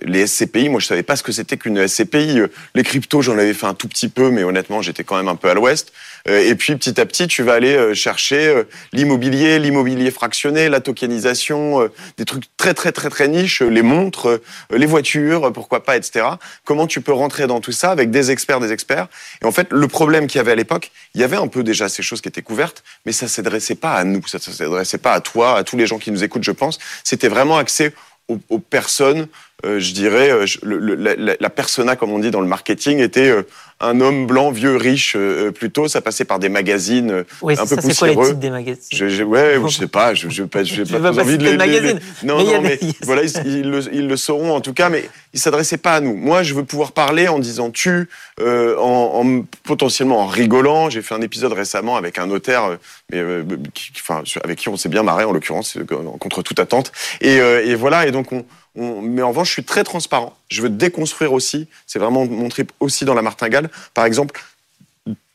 les 0.03 0.27
SCPI, 0.27 0.69
moi 0.69 0.79
je 0.79 0.85
savais 0.85 1.03
pas 1.03 1.15
ce 1.15 1.23
que 1.23 1.31
c'était 1.31 1.57
qu'une 1.57 1.87
SCPI. 1.87 2.39
Euh, 2.39 2.47
les 2.75 2.83
cryptos, 2.83 3.21
j'en 3.21 3.37
avais 3.37 3.53
fait 3.53 3.65
un 3.65 3.73
tout 3.73 3.87
petit 3.87 4.09
peu, 4.09 4.29
mais 4.29 4.43
honnêtement, 4.43 4.81
j'étais 4.81 5.03
quand 5.03 5.17
même 5.17 5.27
un 5.27 5.35
peu 5.35 5.49
à 5.49 5.53
l'ouest. 5.53 5.91
Euh, 6.27 6.47
et 6.47 6.53
puis 6.53 6.75
petit 6.75 7.01
à 7.01 7.05
petit, 7.05 7.27
tu 7.27 7.41
vas 7.41 7.53
aller 7.53 7.95
chercher 7.95 8.63
l'immobilier, 8.93 9.57
l'immobilier 9.57 10.11
fractionné, 10.11 10.69
la 10.69 10.81
tokenisation, 10.81 11.89
des 12.17 12.25
trucs 12.25 12.43
très 12.57 12.73
très 12.73 12.91
très 12.91 13.09
très 13.09 13.27
niches, 13.27 13.61
les 13.61 13.81
montres, 13.81 14.39
les 14.69 14.85
voitures, 14.85 15.51
pourquoi 15.51 15.83
pas, 15.83 15.97
etc. 15.97 16.25
Comment 16.63 16.85
tu 16.85 17.01
peux 17.01 17.13
rentrer 17.13 17.47
dans 17.47 17.59
tout 17.59 17.71
ça 17.71 17.91
avec 17.91 18.11
des 18.11 18.29
experts, 18.29 18.59
des 18.59 18.71
experts? 18.71 19.07
Et 19.41 19.45
en 19.45 19.51
fait, 19.51 19.67
le 19.71 19.87
problème 19.87 20.27
qu'il 20.27 20.37
y 20.37 20.41
avait 20.41 20.51
à 20.51 20.55
l'époque, 20.55 20.91
il 21.15 21.21
y 21.21 21.23
avait 21.23 21.37
un 21.37 21.47
peu 21.47 21.63
déjà 21.63 21.89
ces 21.89 22.03
choses 22.03 22.21
qui 22.21 22.29
étaient 22.29 22.41
couvertes, 22.43 22.83
mais 23.05 23.11
ça 23.11 23.27
s'adressait 23.27 23.75
pas 23.75 23.93
à 23.95 24.03
nous, 24.03 24.25
ça 24.27 24.37
s'adressait 24.39 24.99
pas 24.99 25.13
à 25.13 25.21
toi, 25.21 25.57
à 25.57 25.63
tous 25.63 25.77
les 25.77 25.87
gens 25.87 25.97
qui 25.97 26.11
nous 26.11 26.23
écoutent, 26.23 26.43
je 26.43 26.51
pense. 26.51 26.77
C'était 27.03 27.29
vraiment 27.29 27.57
axé 27.57 27.93
aux, 28.49 28.59
personnes, 28.59 29.21
euh, 29.21 29.25
je 29.63 29.93
dirais, 29.93 30.31
euh, 30.31 31.37
la, 31.39 31.49
persona, 31.49 31.95
comme 31.95 32.11
on 32.11 32.19
dit 32.19 32.31
dans 32.31 32.41
le 32.41 32.47
marketing, 32.47 32.99
était 32.99 33.29
euh, 33.29 33.43
un 33.79 33.99
homme 34.01 34.25
blanc, 34.25 34.51
vieux, 34.51 34.75
riche, 34.75 35.17
plutôt. 35.55 35.87
Ça 35.87 36.01
passait 36.01 36.25
par 36.25 36.39
des 36.39 36.49
magazines 36.49 37.23
un 37.43 37.45
peu 37.45 37.55
ça, 37.55 37.77
poussiéreux. 37.77 37.91
C'est 37.91 38.13
quoi 38.13 38.23
les 38.23 38.29
titres 38.29 38.39
des 38.39 38.49
magazines? 38.49 38.83
Je, 38.91 39.09
je, 39.09 39.23
Ouais, 39.23 39.57
je 39.67 39.77
sais 39.77 39.87
pas. 39.87 40.13
Je 40.13 40.27
n'ai 40.27 40.47
pas, 40.47 40.63
je, 40.63 40.83
pas, 40.83 41.11
envie 41.21 41.37
de 41.37 41.43
les, 41.43 41.57
les, 41.57 41.93
Non, 42.23 42.43
non, 42.43 42.61
mais 42.61 42.79
voilà, 43.03 43.23
ils, 43.23 43.69
le, 43.69 43.81
ils, 43.93 44.07
le, 44.07 44.17
sauront 44.17 44.53
en 44.53 44.61
tout 44.61 44.73
cas, 44.73 44.89
mais 44.89 45.07
ils 45.33 45.39
s'adressaient 45.39 45.77
pas 45.77 45.95
à 45.95 45.99
nous. 45.99 46.15
Moi, 46.15 46.43
je 46.43 46.53
veux 46.53 46.63
pouvoir 46.63 46.91
parler 46.91 47.27
en 47.27 47.39
disant 47.39 47.69
tu, 47.71 48.09
en, 48.39 48.43
en, 48.79 49.45
potentiellement 49.63 50.21
en 50.21 50.27
rigolant. 50.27 50.89
J'ai 50.89 51.01
fait 51.01 51.15
un 51.15 51.21
épisode 51.21 51.53
récemment 51.53 51.97
avec 51.97 52.17
un 52.17 52.27
notaire, 52.27 52.77
mais 53.11 53.23
qui, 53.73 53.91
enfin, 53.95 54.23
avec 54.43 54.59
qui 54.59 54.69
on 54.69 54.77
s'est 54.77 54.89
bien 54.89 55.03
marré 55.03 55.23
en 55.23 55.31
l'occurrence, 55.31 55.77
contre 56.19 56.41
toute 56.41 56.59
attente. 56.59 56.91
Et, 57.21 57.37
et 57.37 57.75
voilà, 57.75 58.07
et 58.07 58.11
donc 58.11 58.31
on 58.31 58.45
mais 58.75 59.21
en 59.21 59.29
revanche, 59.29 59.49
je 59.49 59.53
suis 59.53 59.63
très 59.63 59.83
transparent. 59.83 60.37
Je 60.49 60.61
veux 60.61 60.69
déconstruire 60.69 61.33
aussi. 61.33 61.67
C'est 61.87 61.99
vraiment 61.99 62.25
mon 62.25 62.49
trip 62.49 62.71
aussi 62.79 63.05
dans 63.05 63.13
la 63.13 63.21
martingale. 63.21 63.69
Par 63.93 64.05
exemple, 64.05 64.41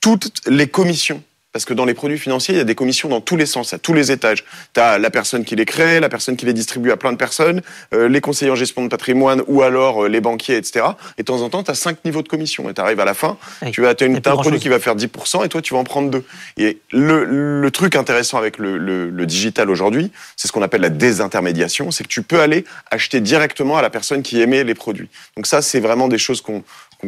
toutes 0.00 0.31
les 0.47 0.69
commissions 0.69 1.23
parce 1.56 1.64
que 1.64 1.72
dans 1.72 1.86
les 1.86 1.94
produits 1.94 2.18
financiers, 2.18 2.52
il 2.54 2.58
y 2.58 2.60
a 2.60 2.64
des 2.64 2.75
commissions 2.75 3.08
dans 3.08 3.22
tous 3.22 3.38
les 3.38 3.46
sens, 3.46 3.72
à 3.72 3.78
tous 3.78 3.94
les 3.94 4.12
étages. 4.12 4.44
Tu 4.75 4.80
as 4.80 4.98
la 4.98 5.08
personne 5.08 5.42
qui 5.42 5.56
les 5.56 5.64
crée, 5.64 6.00
la 6.00 6.10
personne 6.10 6.36
qui 6.36 6.44
les 6.44 6.52
distribue 6.52 6.90
à 6.90 6.98
plein 6.98 7.12
de 7.12 7.16
personnes, 7.16 7.62
euh, 7.94 8.08
les 8.10 8.20
conseillers 8.20 8.50
en 8.50 8.54
gestion 8.56 8.84
de 8.84 8.88
patrimoine 8.88 9.40
ou 9.46 9.62
alors 9.62 10.04
euh, 10.04 10.08
les 10.10 10.20
banquiers, 10.20 10.58
etc. 10.58 10.84
Et 11.16 11.22
de 11.22 11.25
temps 11.25 11.40
en 11.40 11.48
temps, 11.48 11.62
tu 11.62 11.70
as 11.70 11.75
cinq 11.75 12.04
niveaux 12.04 12.20
de 12.20 12.28
commission. 12.28 12.68
Et 12.68 12.75
tu 12.75 12.80
arrives 12.82 13.00
à 13.00 13.06
la 13.06 13.14
fin, 13.14 13.38
Oui. 13.62 13.70
tu 13.70 13.86
as, 13.86 13.94
t'as 13.94 14.04
une- 14.04 14.16
un 14.16 14.20
produit 14.20 14.60
qui 14.60 14.68
va 14.68 14.78
faire 14.78 14.96
10% 14.96 15.44
et 15.44 15.48
toi, 15.48 15.62
tu 15.62 15.72
vas 15.72 15.80
en 15.80 15.84
prendre 15.84 16.10
deux. 16.10 16.25
Et 16.58 16.78
le, 16.92 17.25
le 17.25 17.70
truc 17.70 17.96
intéressant 17.96 18.36
avec 18.36 18.58
le, 18.58 18.76
le- 18.76 19.08
le 19.08 19.25
digital 19.25 19.70
aujourd'hui, 19.70 20.12
c'est 20.36 20.48
ce 20.48 20.52
qu'on 20.52 20.60
appelle 20.60 20.82
la 20.82 20.90
désintermédiation, 20.90 21.90
c'est 21.90 22.04
que 22.04 22.08
tu 22.08 22.20
peux 22.20 22.40
aller 22.42 22.66
acheter 22.90 23.20
directement 23.22 23.78
à 23.78 23.82
la 23.82 23.88
personne 23.88 24.22
qui 24.22 24.42
émet 24.42 24.62
les 24.62 24.75
produits. 24.75 25.08
Donc 25.38 25.46
ça, 25.46 25.62
c'est 25.62 25.80
vraiment 25.80 26.08
des 26.08 26.18
choses 26.18 26.42
qu'on 26.42 26.62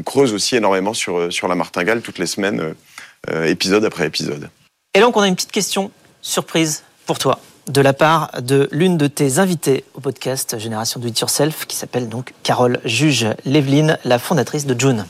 creuse 0.06 0.32
aussi 0.32 0.56
énormément 0.56 0.94
sur, 0.94 1.18
euh, 1.18 1.30
sur 1.30 1.48
la 1.48 1.54
martingale 1.54 2.00
toutes 2.00 2.18
les 2.18 2.26
semaines, 2.26 2.60
euh, 2.60 2.72
épisode 3.44 3.84
après 3.84 4.06
épisode. 4.06 4.48
Et 4.94 5.00
donc, 5.00 5.16
on 5.16 5.20
a 5.20 5.28
une 5.28 5.34
petite 5.34 5.52
question 5.52 5.90
surprise 6.22 6.82
pour 7.06 7.18
toi, 7.18 7.40
de 7.68 7.80
la 7.80 7.92
part 7.92 8.30
de 8.42 8.68
l'une 8.72 8.96
de 8.96 9.06
tes 9.06 9.38
invitées 9.38 9.84
au 9.94 10.00
podcast 10.00 10.58
Génération 10.58 11.00
Do 11.00 11.08
It 11.08 11.20
Yourself, 11.20 11.66
qui 11.66 11.76
s'appelle 11.76 12.08
donc 12.08 12.32
Carole 12.42 12.80
Juge-Léveline, 12.84 13.98
la 14.04 14.18
fondatrice 14.18 14.66
de 14.66 14.78
June. 14.78 15.06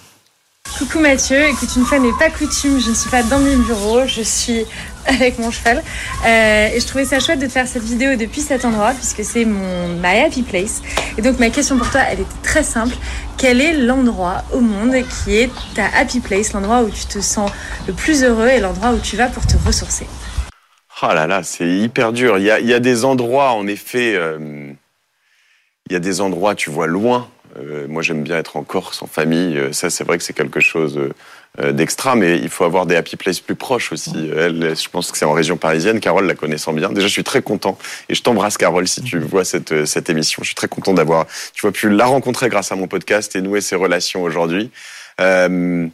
Coucou 0.77 1.01
Mathieu, 1.01 1.49
écoute, 1.49 1.71
une 1.77 1.85
fois 1.85 1.99
n'est 1.99 2.13
pas 2.19 2.31
coutume, 2.31 2.79
je 2.79 2.91
ne 2.91 2.95
suis 2.95 3.11
pas 3.11 3.23
dans 3.23 3.39
mes 3.39 3.57
bureaux, 3.57 4.07
je 4.07 4.23
suis 4.23 4.65
avec 5.07 5.39
mon 5.39 5.51
cheval. 5.51 5.83
Euh, 6.27 6.69
et 6.69 6.79
je 6.79 6.87
trouvais 6.87 7.05
ça 7.05 7.19
chouette 7.19 7.39
de 7.39 7.47
te 7.47 7.53
faire 7.53 7.67
cette 7.67 7.83
vidéo 7.83 8.17
depuis 8.17 8.43
cet 8.43 8.65
endroit, 8.65 8.93
puisque 8.93 9.25
c'est 9.25 9.45
mon 9.45 9.89
My 9.89 10.21
Happy 10.27 10.43
Place. 10.43 10.83
Et 11.17 11.23
donc 11.23 11.39
ma 11.39 11.51
question 11.51 11.79
pour 11.79 11.91
toi, 11.91 12.03
elle 12.09 12.21
était 12.21 12.43
très 12.43 12.63
simple. 12.63 12.95
Quel 13.39 13.61
est 13.61 13.73
l'endroit 13.73 14.43
au 14.53 14.59
monde 14.59 14.97
qui 15.07 15.37
est 15.37 15.51
ta 15.77 15.87
Happy 15.87 16.19
Place, 16.19 16.53
l'endroit 16.55 16.83
où 16.83 16.91
tu 16.91 17.07
te 17.07 17.21
sens 17.21 17.53
le 17.87 17.93
plus 17.93 18.25
heureux 18.25 18.49
et 18.49 18.59
l'endroit 18.59 18.91
où 18.91 18.99
tu 18.99 19.17
vas 19.17 19.29
pour 19.29 19.47
te 19.47 19.57
ressourcer? 19.65 20.09
Ah 21.01 21.15
là 21.15 21.29
là, 21.29 21.45
c'est 21.45 21.69
hyper 21.69 22.13
dur. 22.13 22.39
Il 22.39 22.45
y 22.45 22.51
a, 22.51 22.81
des 22.81 23.05
endroits, 23.05 23.53
en 23.53 23.69
effet, 23.69 24.17
euh, 24.17 24.73
il 25.89 25.93
y 25.93 25.95
a 25.95 26.01
des 26.01 26.21
endroits, 26.21 26.57
tu 26.57 26.71
vois, 26.71 26.89
loin. 26.89 27.29
Euh, 27.57 27.87
moi, 27.87 28.03
j'aime 28.03 28.25
bien 28.25 28.39
être 28.39 28.57
en 28.57 28.65
Corse, 28.65 29.03
en 29.03 29.07
famille. 29.07 29.57
Euh, 29.57 29.73
Ça, 29.73 29.89
c'est 29.89 30.03
vrai 30.03 30.19
que 30.19 30.25
c'est 30.25 30.33
quelque 30.33 30.59
chose 30.59 30.99
d'extra, 31.73 32.15
mais 32.15 32.39
il 32.39 32.49
faut 32.49 32.65
avoir 32.65 32.87
des 32.87 32.97
happy 32.97 33.17
places 33.17 33.41
plus 33.41 33.55
proches 33.55 33.93
aussi. 33.93 34.31
Elle, 34.37 34.77
je 34.77 34.89
pense 34.89 35.11
que 35.11 35.19
c'est 35.19 35.25
en 35.25 35.33
région 35.33 35.57
parisienne. 35.57 36.01
Carole 36.01 36.27
la 36.27 36.35
connaissant 36.35 36.73
bien. 36.73 36.91
Déjà, 36.91 37.07
je 37.07 37.13
suis 37.13 37.25
très 37.25 37.43
content. 37.43 37.79
Et 38.09 38.15
je 38.15 38.23
t'embrasse, 38.23 38.57
Carole, 38.57 38.87
si 38.87 39.03
tu 39.03 39.19
vois 39.19 39.45
cette, 39.45 39.73
euh, 39.73 39.87
cette 39.87 40.11
émission. 40.11 40.43
Je 40.43 40.49
suis 40.49 40.55
très 40.55 40.69
content 40.69 40.95
d'avoir, 40.95 41.27
tu 41.55 41.63
vois, 41.63 41.73
pu 41.73 41.91
la 41.91 42.07
rencontrer 42.07 42.49
grâce 42.49 42.71
à 42.73 42.77
mon 42.77 42.87
podcast 42.87 43.35
et 43.37 43.41
nouer 43.41 43.61
ces 43.61 43.77
relations 43.77 44.23
aujourd'hui. 44.23 44.71
Euh, 45.21 45.89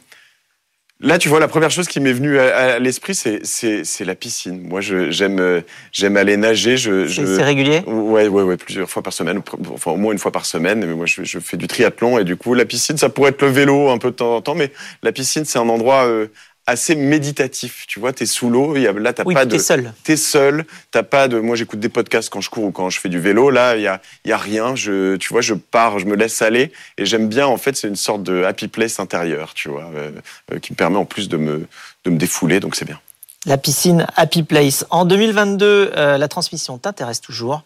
Là, 1.01 1.17
tu 1.17 1.27
vois, 1.27 1.41
la 1.41 1.49
première 1.49 1.71
chose 1.71 1.87
qui 1.87 1.99
m'est 1.99 2.13
venue 2.13 2.39
à, 2.39 2.75
à 2.75 2.79
l'esprit, 2.79 3.13
c'est, 3.15 4.05
la 4.05 4.15
piscine. 4.15 4.61
Moi, 4.65 4.79
je, 4.79 5.11
j'aime, 5.11 5.39
euh, 5.39 5.61
j'aime 5.91 6.15
aller 6.15 6.37
nager. 6.37 6.77
Je, 6.77 7.05
C'est 7.05 7.25
je... 7.25 7.35
c'est 7.35 7.43
régulier? 7.43 7.81
Ouais, 7.85 8.29
ouais, 8.29 8.43
ouais, 8.43 8.55
plusieurs 8.55 8.89
fois 8.89 9.03
par 9.03 9.11
semaine, 9.11 9.41
enfin 9.73 9.91
au 9.91 9.97
moins 9.97 10.13
une 10.13 10.19
fois 10.19 10.31
par 10.31 10.45
semaine. 10.45 10.85
Mais 10.85 10.93
moi, 10.93 11.05
je, 11.05 11.23
je 11.23 11.39
fais 11.39 11.57
du 11.57 11.67
triathlon 11.67 12.17
et 12.17 12.23
du 12.23 12.37
coup, 12.37 12.53
la 12.53 12.65
piscine, 12.65 12.97
ça 12.97 13.09
pourrait 13.09 13.31
être 13.31 13.41
le 13.41 13.49
vélo 13.49 13.89
un 13.89 13.97
peu 13.97 14.11
de 14.11 14.15
temps 14.15 14.37
en 14.37 14.41
temps, 14.41 14.55
mais 14.55 14.71
la 15.03 15.11
piscine, 15.11 15.43
c'est 15.43 15.59
un 15.59 15.67
endroit 15.67 16.05
euh, 16.05 16.27
assez 16.67 16.95
méditatif. 16.95 17.85
Tu 17.87 17.99
vois, 17.99 18.13
t'es 18.13 18.25
sous 18.25 18.49
l'eau, 18.49 18.73
là, 18.75 19.13
t'as 19.13 19.23
Oui, 19.25 19.33
pas 19.33 19.43
tu 19.45 19.49
de, 19.51 19.55
es 19.55 19.59
seul. 19.59 19.93
t'es 20.03 20.17
seul, 20.17 20.65
t'as 20.91 21.03
pas 21.03 21.27
de. 21.27 21.39
Moi, 21.39 21.55
j'écoute 21.55 21.79
des 21.79 21.89
podcasts 21.89 22.29
quand 22.29 22.41
je 22.41 22.49
cours 22.49 22.63
ou 22.65 22.71
quand 22.71 22.89
je 22.89 22.99
fais 22.99 23.09
du 23.09 23.19
vélo. 23.19 23.49
Là, 23.49 23.75
il 23.75 23.83
y 23.83 23.87
a, 23.87 24.01
y 24.25 24.31
a 24.31 24.37
rien. 24.37 24.75
Je, 24.75 25.15
tu 25.17 25.29
vois, 25.29 25.41
je 25.41 25.53
pars, 25.53 25.99
je 25.99 26.05
me 26.05 26.15
laisse 26.15 26.41
aller 26.41 26.71
et 26.97 27.05
j'aime 27.05 27.27
bien. 27.27 27.47
En 27.47 27.57
fait, 27.57 27.75
c'est 27.75 27.87
une 27.87 27.95
sorte 27.95 28.23
de 28.23 28.43
happy 28.43 28.67
place 28.67 28.99
intérieur, 28.99 29.53
tu 29.53 29.69
vois, 29.69 29.89
euh, 29.95 30.11
euh, 30.53 30.59
qui 30.59 30.73
me 30.73 30.77
permet 30.77 30.97
en 30.97 31.05
plus 31.05 31.29
de 31.29 31.37
me, 31.37 31.67
de 32.03 32.09
me 32.09 32.17
défouler. 32.17 32.59
Donc, 32.59 32.75
c'est 32.75 32.85
bien. 32.85 32.99
La 33.47 33.59
piscine 33.59 34.07
Happy 34.15 34.41
Place. 34.41 34.87
En 34.89 35.05
2022, 35.05 35.91
euh, 35.95 36.17
la 36.17 36.27
transmission 36.27 36.79
t'intéresse 36.79 37.21
toujours, 37.21 37.61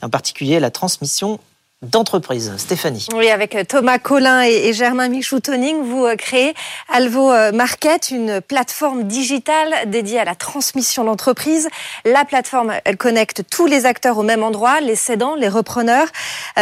en 0.00 0.08
particulier 0.08 0.58
la 0.58 0.70
transmission 0.70 1.38
d'entreprise. 1.82 2.52
Stéphanie. 2.56 3.06
Oui, 3.14 3.30
avec 3.30 3.54
euh, 3.54 3.62
Thomas 3.62 3.98
Collin 3.98 4.42
et, 4.42 4.72
Germain 4.72 5.08
Michou-Toning, 5.08 5.84
vous 5.84 6.06
euh, 6.06 6.16
créez 6.16 6.54
Alvo 6.88 7.30
euh, 7.30 7.52
Market, 7.52 8.10
une 8.10 8.40
plateforme 8.40 9.04
digitale 9.04 9.88
dédiée 9.88 10.18
à 10.18 10.24
la 10.24 10.34
transmission 10.34 11.04
d'entreprise. 11.04 11.68
La 12.04 12.24
plateforme, 12.24 12.72
elle 12.84 12.96
connecte 12.96 13.44
tous 13.48 13.66
les 13.66 13.86
acteurs 13.86 14.18
au 14.18 14.24
même 14.24 14.42
endroit, 14.42 14.80
les 14.80 14.96
cédants, 14.96 15.36
les 15.36 15.48
repreneurs, 15.48 16.08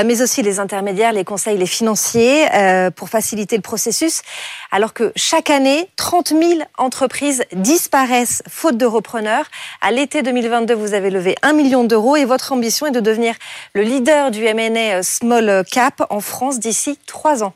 mais 0.05 0.21
aussi 0.21 0.43
les 0.43 0.61
intermédiaires, 0.61 1.13
les 1.13 1.25
conseils, 1.25 1.57
les 1.57 1.67
financiers, 1.67 2.47
pour 2.97 3.09
faciliter 3.09 3.57
le 3.57 3.63
processus. 3.63 4.23
Alors 4.71 4.93
que 4.93 5.13
chaque 5.17 5.51
année, 5.51 5.89
30 5.97 6.29
000 6.29 6.43
entreprises 6.77 7.45
disparaissent 7.53 8.43
faute 8.49 8.77
de 8.77 8.87
repreneurs. 8.87 9.47
À 9.81 9.91
l'été 9.91 10.23
2022, 10.23 10.75
vous 10.75 10.95
avez 10.95 11.11
levé 11.11 11.37
1 11.43 11.53
million 11.53 11.85
d'euros 11.85 12.17
et 12.17 12.25
votre 12.25 12.53
ambition 12.53 12.87
est 12.87 12.91
de 12.91 13.01
devenir 13.01 13.35
le 13.75 13.83
leader 13.83 14.31
du 14.31 14.45
M&A 14.45 15.03
Small 15.07 15.65
Cap 15.71 16.05
en 16.11 16.21
France 16.21 16.59
d'ici 16.61 16.99
trois 17.07 17.43
ans. 17.45 17.55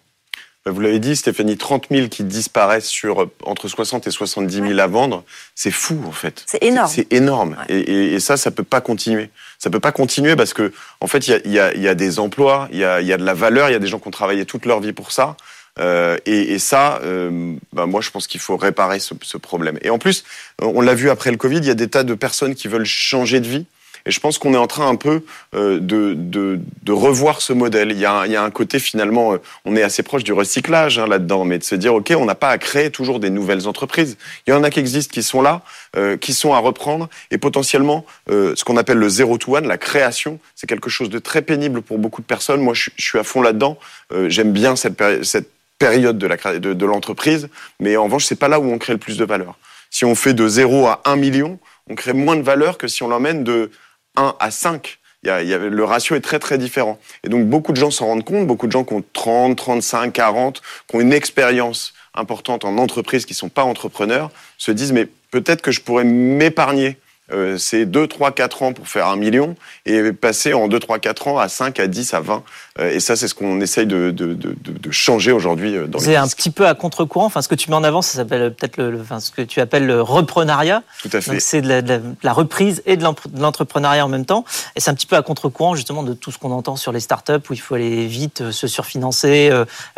Bah, 0.65 0.73
Vous 0.73 0.81
l'avez 0.81 0.99
dit, 0.99 1.17
Stéphanie, 1.17 1.57
30 1.57 1.87
000 1.91 2.09
qui 2.09 2.23
disparaissent 2.23 2.87
sur 2.87 3.23
euh, 3.23 3.31
entre 3.45 3.67
60 3.69 4.07
et 4.07 4.11
70 4.11 4.55
000 4.69 4.79
à 4.79 4.87
vendre, 4.87 5.25
c'est 5.55 5.71
fou 5.71 5.99
en 6.07 6.13
fait. 6.13 6.45
C'est 6.47 6.63
énorme. 6.63 6.91
C'est 6.95 7.13
énorme. 7.13 7.57
Ouais. 7.69 7.75
Et, 7.77 7.81
et- 7.81 8.15
et 8.15 8.21
ça, 8.21 8.37
ça 8.37 8.51
peut 8.51 8.63
pas 8.63 8.81
continuer. 8.81 9.31
Ça 9.59 9.71
peut 9.71 9.81
pas 9.81 9.93
continuer 9.93 10.37
parce 10.37 10.53
que, 10.55 10.73
en 11.01 11.07
fait, 11.07 11.27
il 11.29 11.31
y 11.31 11.35
a, 11.35 11.41
il 11.45 11.53
y, 11.53 11.59
a, 11.59 11.75
il 11.75 11.83
y 11.83 11.89
a 11.89 11.95
des 11.95 12.19
emplois, 12.19 12.69
il 12.73 12.79
y 12.79 12.85
a, 12.85 13.01
il 13.01 13.07
y 13.07 13.13
a 13.13 13.17
de 13.19 13.25
la 13.25 13.35
valeur, 13.35 13.69
il 13.69 13.73
y 13.73 13.77
a 13.77 13.79
des 13.79 13.87
gens 13.89 13.99
qui 13.99 14.09
ont 14.09 14.13
travaillé 14.13 14.45
toute 14.47 14.65
leur 14.67 14.81
vie 14.81 14.93
pour 14.93 15.13
ça. 15.13 15.37
Euh, 15.79 16.19
et, 16.27 16.53
et 16.53 16.59
ça, 16.59 16.99
euh, 17.05 17.55
bah, 17.73 17.87
moi, 17.87 18.01
je 18.03 18.11
pense 18.11 18.27
qu'il 18.27 18.41
faut 18.41 18.57
réparer 18.59 18.99
ce, 19.01 19.15
ce 19.23 19.39
problème. 19.39 19.79
Et 19.83 19.89
en 19.89 19.99
plus, 19.99 20.25
on 20.61 20.81
l'a 20.83 20.95
vu 20.95 21.09
après 21.09 21.31
le 21.31 21.37
Covid, 21.39 21.59
il 21.59 21.65
y 21.67 21.71
a 21.71 21.75
des 21.75 21.89
tas 21.89 22.03
de 22.05 22.13
personnes 22.15 22.55
qui 22.55 22.69
veulent 22.69 22.85
changer 22.85 23.41
de 23.41 23.49
vie. 23.49 23.67
Et 24.07 24.11
je 24.11 24.21
pense 24.21 24.39
qu'on 24.39 24.55
est 24.55 24.59
en 24.59 24.67
train 24.67 24.89
un 24.89 24.97
peu 24.97 25.23
euh, 25.55 25.79
de, 25.81 26.15
de, 26.15 26.59
de 26.83 26.93
revoir 26.93 27.41
ce 27.41 27.53
modèle. 27.53 27.91
Il 27.93 27.99
y, 27.99 28.05
a 28.05 28.13
un, 28.13 28.27
il 28.27 28.33
y 28.33 28.37
a 28.37 28.43
un 28.43 28.51
côté 28.51 28.79
finalement, 28.79 29.35
euh, 29.35 29.39
on 29.65 29.77
est 29.77 29.83
assez 29.83 30.03
proche 30.03 30.25
du 30.25 30.33
recyclage 30.33 30.99
hein, 30.99 31.07
là-dedans, 31.07 31.45
mais 31.45 31.59
de 31.59 31.65
se 31.65 31.75
dire, 31.75 31.95
OK, 31.95 32.13
on 32.17 32.25
n'a 32.25 32.35
pas 32.35 32.49
à 32.51 32.59
créer 32.59 32.91
toujours 32.91 33.21
des 33.21 33.31
nouvelles 33.31 33.69
entreprises. 33.69 34.17
Il 34.47 34.51
y 34.51 34.53
en 34.53 34.63
a 34.65 34.71
qui 34.71 34.81
existent, 34.81 35.13
qui 35.13 35.23
sont 35.23 35.43
là, 35.43 35.63
euh, 35.97 36.17
qui 36.17 36.33
sont 36.33 36.55
à 36.55 36.59
reprendre, 36.59 37.09
et 37.31 37.39
potentiellement, 37.39 38.05
euh, 38.31 38.55
ce 38.57 38.65
qu'on 38.65 38.77
appelle 38.77 38.99
le 38.99 39.09
zero 39.09 39.39
to 39.39 39.57
one, 39.57 39.67
la 39.67 39.79
création, 39.79 40.39
c'est 40.55 40.67
quelque 40.67 40.91
chose 40.91 41.11
de 41.11 41.19
très 41.19 41.43
pénible 41.43 41.83
pour 41.83 41.99
beaucoup 41.99 42.21
de 42.23 42.27
personnes. 42.27 42.61
Moi, 42.61 42.75
je, 42.75 42.91
je 42.97 43.05
suis 43.05 43.19
à 43.19 43.25
fond 43.25 43.43
là-dedans. 43.43 43.79
Euh, 44.13 44.29
J'aime 44.29 44.53
bien 44.53 44.77
cette, 44.77 45.03
cette 45.25 45.51
période 45.79 46.19
de 46.19 46.29
cré- 46.29 46.61
de, 46.61 46.73
de 46.75 46.87
l'entreprise, 46.87 47.49
mais 47.81 47.97
en 47.97 48.05
revanche, 48.05 48.25
c'est 48.27 48.39
pas 48.39 48.49
là 48.49 48.61
où 48.61 48.71
on 48.71 48.79
crée 48.79 48.93
le 48.93 48.99
plus 48.99 49.17
de 49.17 49.25
valeur. 49.25 49.57
Si 49.91 50.05
on 50.05 50.15
fait 50.15 50.35
de 50.35 50.47
0 50.47 50.87
à 50.87 51.01
1 51.05 51.17
million, 51.17 51.59
on 51.89 51.95
crée 51.95 52.13
moins 52.13 52.37
de 52.37 52.43
valeur 52.43 52.79
que 52.79 52.87
si 52.87 53.03
on 53.03 53.09
l'emmène 53.09 53.43
de 53.43 53.71
1 54.17 54.35
à 54.39 54.51
5. 54.51 54.99
Il 55.23 55.27
y 55.29 55.31
a, 55.31 55.43
il 55.43 55.49
y 55.49 55.55
a- 55.55 55.59
le 55.59 55.85
ratio 55.85 56.17
est 56.17 56.21
très 56.21 56.39
très 56.39 56.57
différent. 56.59 56.99
Et 57.25 57.29
donc 57.29 57.47
beaucoup 57.47 57.73
de 57.73 57.77
gens 57.77 57.91
s'en 57.91 58.07
rendent 58.07 58.25
compte, 58.25 58.47
beaucoup 58.47 58.67
de 58.67 58.73
gens 58.73 58.85
qui 58.85 58.95
ont 58.95 59.05
30, 59.13 59.57
35, 59.57 60.13
40, 60.13 60.63
qui 60.89 60.97
ont 60.97 61.01
une 61.01 61.13
expérience 61.13 61.93
importante 62.15 62.65
en 62.65 62.77
entreprise, 62.79 63.27
qui 63.27 63.35
sont 63.35 63.49
pas 63.51 63.65
entrepreneurs, 63.65 64.31
se 64.59 64.73
disent 64.73 64.93
mais 64.93 65.07
peut-être 65.31 65.63
que 65.63 65.71
je 65.71 65.81
pourrais 65.81 66.05
m'épargner 66.05 66.97
euh, 67.33 67.59
ces 67.59 67.87
2, 67.87 68.09
3, 68.09 68.33
4 68.33 68.63
ans 68.65 68.73
pour 68.73 68.89
faire 68.89 69.07
un 69.07 69.15
million 69.17 69.55
et 69.87 70.13
passer 70.13 70.53
en 70.53 70.67
2, 70.67 70.81
3, 70.81 70.99
4 70.99 71.29
ans 71.29 71.39
à 71.39 71.49
5, 71.49 71.79
à 71.79 71.87
10, 71.87 72.13
à 72.15 72.21
20. 72.21 72.43
Euh, 72.81 72.91
et 72.91 73.01
ça, 73.01 73.17
c'est 73.17 73.29
ce 73.29 73.35
qu'on 73.35 73.61
essaye 73.61 73.87
de, 73.87 74.11
de, 74.11 74.35
de, 74.35 74.55
de- 74.55 74.91
changer 74.91 75.33
aujourd'hui 75.33 75.77
euh, 75.77 75.87
dans 75.87 75.99
C'est 75.99 76.17
un 76.17 76.27
petit 76.27 76.51
peu 76.51 76.67
à 76.67 76.75
contre-courant. 76.75 77.27
Enfin, 77.27 77.43
ce 77.43 77.49
que 77.49 77.55
tu 77.55 77.71
mets 77.71 77.77
en 77.77 77.85
avant, 77.85 78.03
ça 78.03 78.17
s'appelle 78.17 78.53
peut-être 78.55 78.77
le, 78.77 78.91
le- 78.91 79.01
enfin, 79.01 79.21
ce 79.21 79.31
que 79.31 79.43
tu 79.43 79.61
appelles 79.61 79.87
le 79.87 80.03
reprenariat. 80.03 80.83
Tout 81.03 81.11
à 81.13 81.21
fait. 81.21 81.33
Donc, 81.33 81.41
c'est 81.41 81.63
de 81.63 81.83
la, 82.23 82.33
reprise 82.33 82.83
et 82.87 82.97
de 82.97 83.05
l'entrepreneuriat 83.39 84.05
en 84.05 84.09
même 84.09 84.25
temps. 84.25 84.45
Et 84.77 84.81
c'est 84.81 84.91
un 84.91 84.95
petit 84.95 85.07
peu 85.07 85.17
à 85.17 85.23
contre-courant, 85.23 85.75
justement, 85.75 86.03
de 86.03 86.13
tout 86.15 86.31
ce 86.31 86.39
qu'on 86.39 86.51
entend 86.51 86.77
sur 86.77 86.93
les 86.93 87.01
startups 87.01 87.33
où 87.51 87.53
il 87.53 87.61
faut 87.61 87.75
aller 87.75 88.07
vite, 88.07 88.41
euh, 88.41 88.53
se 88.53 88.67
surfinancer, 88.67 89.51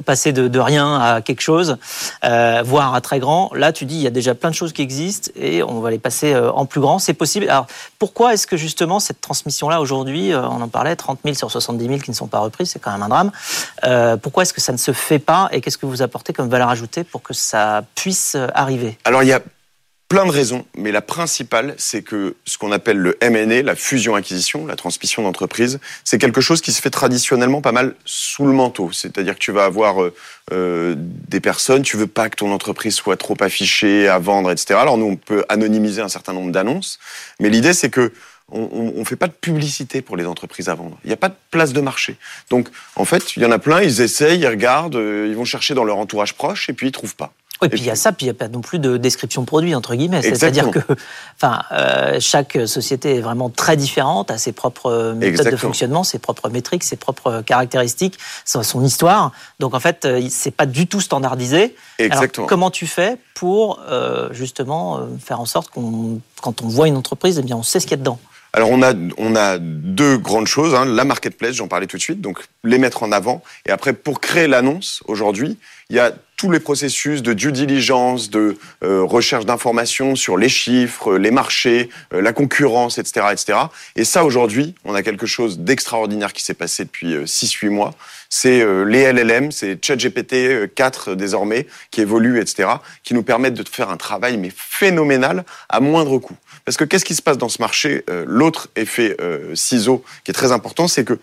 passer 0.04 0.32
de, 0.32 0.58
rien 0.58 1.00
à 1.00 1.20
quelque 1.22 1.40
chose, 1.40 1.76
euh, 2.24 2.62
voire 2.64 2.94
à 2.94 3.00
très 3.00 3.18
grand. 3.18 3.50
Là, 3.54 3.72
tu 3.72 3.84
dis, 3.84 3.96
il 3.96 4.02
y 4.02 4.06
a 4.06 4.10
déjà 4.10 4.34
plein 4.34 4.50
de 4.50 4.54
choses 4.54 4.72
qui 4.72 4.82
existent 4.82 5.30
et 5.36 5.62
on 5.62 5.80
va 5.80 5.90
les 5.90 5.98
passer 5.98 6.34
en 6.36 6.66
plus 6.66 6.80
grand. 6.80 6.98
C'est 6.98 7.14
possible. 7.14 7.48
Alors, 7.48 7.66
pourquoi 7.98 8.34
est-ce 8.34 8.46
que, 8.46 8.56
justement, 8.56 9.00
cette 9.00 9.20
transmission-là, 9.20 9.80
aujourd'hui, 9.80 10.32
on 10.34 10.60
en 10.60 10.68
parlait, 10.68 10.94
30 10.96 11.20
000 11.24 11.34
sur 11.34 11.50
70 11.50 11.86
000 11.86 11.98
qui 12.00 12.10
ne 12.10 12.16
sont 12.16 12.26
pas 12.28 12.38
reprises, 12.40 12.71
c'est 12.72 12.80
quand 12.80 12.92
même 12.92 13.02
un 13.02 13.08
drame. 13.08 13.32
Euh, 13.85 14.16
pourquoi 14.16 14.42
est-ce 14.42 14.52
que 14.52 14.61
ça 14.61 14.72
ne 14.72 14.78
se 14.78 14.92
fait 14.92 15.18
pas 15.18 15.48
et 15.52 15.61
qu'est-ce 15.61 15.78
que 15.78 15.87
vous 15.87 16.02
apportez 16.02 16.32
comme 16.32 16.48
valeur 16.48 16.68
ajoutée 16.68 17.04
pour 17.04 17.22
que 17.22 17.35
ça 17.35 17.85
puisse 17.94 18.35
euh, 18.35 18.48
arriver? 18.54 18.98
Alors 19.04 19.22
il 19.22 19.28
y 19.28 19.32
a 19.32 19.40
plein 20.12 20.26
de 20.26 20.30
raisons, 20.30 20.66
mais 20.76 20.92
la 20.92 21.00
principale, 21.00 21.74
c'est 21.78 22.02
que 22.02 22.37
ce 22.44 22.58
qu'on 22.58 22.70
appelle 22.70 22.98
le 22.98 23.16
M&A, 23.22 23.62
la 23.62 23.74
fusion-acquisition, 23.74 24.66
la 24.66 24.76
transmission 24.76 25.22
d'entreprise, 25.22 25.80
c'est 26.04 26.18
quelque 26.18 26.42
chose 26.42 26.61
qui 26.61 26.70
se 26.72 26.82
fait 26.82 26.90
traditionnellement 26.90 27.62
pas 27.62 27.72
mal 27.72 27.94
sous 28.04 28.44
le 28.44 28.52
manteau. 28.52 28.92
C'est-à-dire 28.92 29.32
que 29.32 29.38
tu 29.38 29.52
vas 29.52 29.64
avoir 29.64 30.04
euh, 30.52 30.94
des 30.98 31.40
personnes, 31.40 31.80
tu 31.80 31.96
veux 31.96 32.06
pas 32.06 32.28
que 32.28 32.37
ton 32.37 32.52
entreprise 32.52 32.94
soit 32.94 33.16
trop 33.16 33.38
affichée 33.40 34.06
à 34.06 34.18
vendre, 34.18 34.50
etc. 34.50 34.78
Alors 34.78 34.98
nous, 34.98 35.06
on 35.06 35.16
peut 35.16 35.46
anonymiser 35.48 36.02
un 36.02 36.11
certain 36.11 36.35
nombre 36.35 36.52
d'annonces, 36.52 36.98
mais 37.40 37.48
l'idée, 37.48 37.72
c'est 37.72 37.88
que 37.88 38.12
on, 38.52 38.92
on 38.96 39.04
fait 39.04 39.16
pas 39.16 39.28
de 39.28 39.32
publicité 39.32 40.02
pour 40.02 40.16
les 40.16 40.26
entreprises 40.26 40.68
à 40.68 40.74
vendre. 40.74 40.98
Il 41.04 41.08
n'y 41.08 41.14
a 41.14 41.16
pas 41.16 41.28
de 41.28 41.34
place 41.50 41.72
de 41.72 41.80
marché. 41.80 42.16
Donc, 42.50 42.68
en 42.96 43.04
fait, 43.04 43.36
il 43.36 43.42
y 43.42 43.46
en 43.46 43.50
a 43.50 43.58
plein, 43.58 43.80
ils 43.82 44.00
essayent, 44.00 44.40
ils 44.40 44.46
regardent, 44.46 44.96
euh, 44.96 45.26
ils 45.28 45.36
vont 45.36 45.44
chercher 45.44 45.74
dans 45.74 45.84
leur 45.84 45.98
entourage 45.98 46.34
proche 46.34 46.68
et 46.68 46.72
puis 46.72 46.88
ils 46.88 46.92
trouvent 46.92 47.16
pas. 47.16 47.32
Oui, 47.60 47.68
puis 47.68 47.78
il 47.78 47.86
y 47.86 47.90
a 47.90 47.94
ça, 47.94 48.10
puis 48.10 48.26
il 48.26 48.28
n'y 48.28 48.32
a 48.32 48.34
pas 48.34 48.48
non 48.48 48.60
plus 48.60 48.80
de 48.80 48.96
description 48.96 49.42
de 49.42 49.46
produit, 49.46 49.72
entre 49.76 49.94
guillemets. 49.94 50.20
C'est-à-dire 50.20 50.72
que 50.72 50.80
enfin, 51.36 51.62
euh, 51.70 52.18
chaque 52.18 52.58
société 52.66 53.18
est 53.18 53.20
vraiment 53.20 53.50
très 53.50 53.76
différente, 53.76 54.32
a 54.32 54.38
ses 54.38 54.50
propres 54.50 55.14
méthodes 55.16 55.48
de 55.48 55.56
fonctionnement, 55.56 56.02
ses 56.02 56.18
propres 56.18 56.48
métriques, 56.48 56.82
ses 56.82 56.96
propres 56.96 57.40
caractéristiques, 57.42 58.18
son, 58.44 58.84
histoire. 58.84 59.30
Donc 59.60 59.74
en 59.74 59.80
fait, 59.80 60.08
c'est 60.28 60.50
pas 60.50 60.66
du 60.66 60.88
tout 60.88 61.00
standardisé. 61.00 61.76
Exactement. 62.00 62.46
Alors, 62.46 62.48
comment 62.48 62.70
tu 62.72 62.88
fais 62.88 63.16
pour 63.36 63.80
justement 64.32 64.98
faire 65.24 65.38
en 65.38 65.46
sorte 65.46 65.70
qu'on, 65.70 66.18
quand 66.40 66.62
on 66.62 66.68
voit 66.68 66.88
une 66.88 66.96
entreprise, 66.96 67.38
eh 67.38 67.42
bien, 67.42 67.56
on 67.56 67.62
sait 67.62 67.78
ce 67.78 67.86
qu'il 67.86 67.92
y 67.92 67.94
a 67.94 67.98
dedans? 67.98 68.18
Alors 68.52 68.70
on 68.70 68.82
a 68.82 68.92
on 69.16 69.34
a 69.34 69.58
deux 69.58 70.18
grandes 70.18 70.46
choses, 70.46 70.74
hein. 70.74 70.84
la 70.84 71.04
marketplace, 71.04 71.54
j'en 71.54 71.68
parlais 71.68 71.86
tout 71.86 71.96
de 71.96 72.02
suite, 72.02 72.20
donc 72.20 72.38
les 72.64 72.78
mettre 72.78 73.02
en 73.02 73.12
avant. 73.12 73.42
Et 73.66 73.70
après 73.70 73.92
pour 73.92 74.20
créer 74.20 74.46
l'annonce 74.46 75.02
aujourd'hui, 75.06 75.58
il 75.88 75.96
y 75.96 76.00
a 76.00 76.12
tous 76.42 76.50
les 76.50 76.58
processus 76.58 77.22
de 77.22 77.34
due 77.34 77.52
diligence, 77.52 78.28
de 78.28 78.56
euh, 78.82 79.04
recherche 79.04 79.46
d'informations 79.46 80.16
sur 80.16 80.36
les 80.36 80.48
chiffres, 80.48 81.16
les 81.16 81.30
marchés, 81.30 81.88
euh, 82.12 82.20
la 82.20 82.32
concurrence, 82.32 82.98
etc., 82.98 83.26
etc. 83.30 83.58
Et 83.94 84.04
ça 84.04 84.24
aujourd'hui, 84.24 84.74
on 84.84 84.94
a 84.94 85.02
quelque 85.02 85.26
chose 85.26 85.60
d'extraordinaire 85.60 86.32
qui 86.32 86.42
s'est 86.42 86.54
passé 86.54 86.84
depuis 86.84 87.14
6-8 87.14 87.66
euh, 87.66 87.70
mois. 87.70 87.94
C'est 88.28 88.64
les 88.86 89.12
LLM, 89.12 89.52
c'est 89.52 89.84
ChatGPT 89.84 90.74
4 90.74 91.14
désormais 91.14 91.66
qui 91.90 92.00
évolue, 92.00 92.40
etc., 92.40 92.70
qui 93.04 93.12
nous 93.12 93.22
permettent 93.22 93.54
de 93.54 93.68
faire 93.68 93.90
un 93.90 93.98
travail 93.98 94.38
mais 94.38 94.50
phénoménal 94.56 95.44
à 95.68 95.80
moindre 95.80 96.18
coût. 96.18 96.36
Parce 96.64 96.77
que 96.77 96.85
qu'est-ce 96.85 97.05
qui 97.05 97.14
se 97.14 97.22
passe 97.22 97.38
dans 97.38 97.48
ce 97.48 97.61
marché 97.61 98.05
euh, 98.11 98.25
L'autre 98.27 98.68
effet 98.77 99.16
euh, 99.20 99.55
ciseau 99.55 100.05
qui 100.25 100.31
est 100.31 100.35
très 100.35 100.53
important, 100.53 100.88
c'est 100.88 101.05
que 101.05 101.18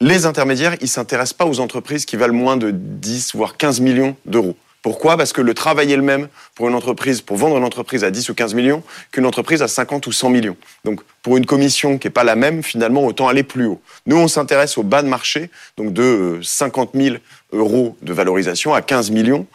les 0.00 0.26
intermédiaires, 0.26 0.76
ils 0.80 0.88
s'intéressent 0.88 1.34
pas 1.34 1.46
aux 1.46 1.60
entreprises 1.60 2.04
qui 2.04 2.16
valent 2.16 2.34
moins 2.34 2.56
de 2.56 2.72
10 2.72 3.36
voire 3.36 3.56
15 3.56 3.80
millions 3.80 4.16
d'euros. 4.26 4.56
Pourquoi? 4.82 5.16
Parce 5.16 5.32
que 5.32 5.40
le 5.40 5.54
travail 5.54 5.92
est 5.92 5.96
le 5.96 6.02
même 6.02 6.26
pour 6.56 6.68
une 6.68 6.74
entreprise, 6.74 7.20
pour 7.20 7.36
vendre 7.36 7.56
une 7.56 7.62
entreprise 7.62 8.02
à 8.02 8.10
10 8.10 8.30
ou 8.30 8.34
15 8.34 8.54
millions 8.54 8.82
qu'une 9.12 9.26
entreprise 9.26 9.62
à 9.62 9.68
50 9.68 10.08
ou 10.08 10.12
100 10.12 10.30
millions. 10.30 10.56
Donc, 10.84 11.02
pour 11.22 11.36
une 11.36 11.46
commission 11.46 11.98
qui 11.98 12.08
n'est 12.08 12.12
pas 12.12 12.24
la 12.24 12.34
même, 12.34 12.64
finalement, 12.64 13.06
autant 13.06 13.28
aller 13.28 13.44
plus 13.44 13.66
haut. 13.66 13.80
Nous, 14.06 14.16
on 14.16 14.26
s'intéresse 14.26 14.76
au 14.76 14.82
bas 14.82 15.02
de 15.02 15.08
marché, 15.08 15.50
donc 15.76 15.92
de 15.92 16.40
50 16.42 16.96
euh, 16.96 16.98
000 17.00 17.16
euros 17.52 17.96
de 18.02 18.12
valorisation 18.12 18.74
à 18.74 18.82
15 18.82 19.12
millions 19.12 19.46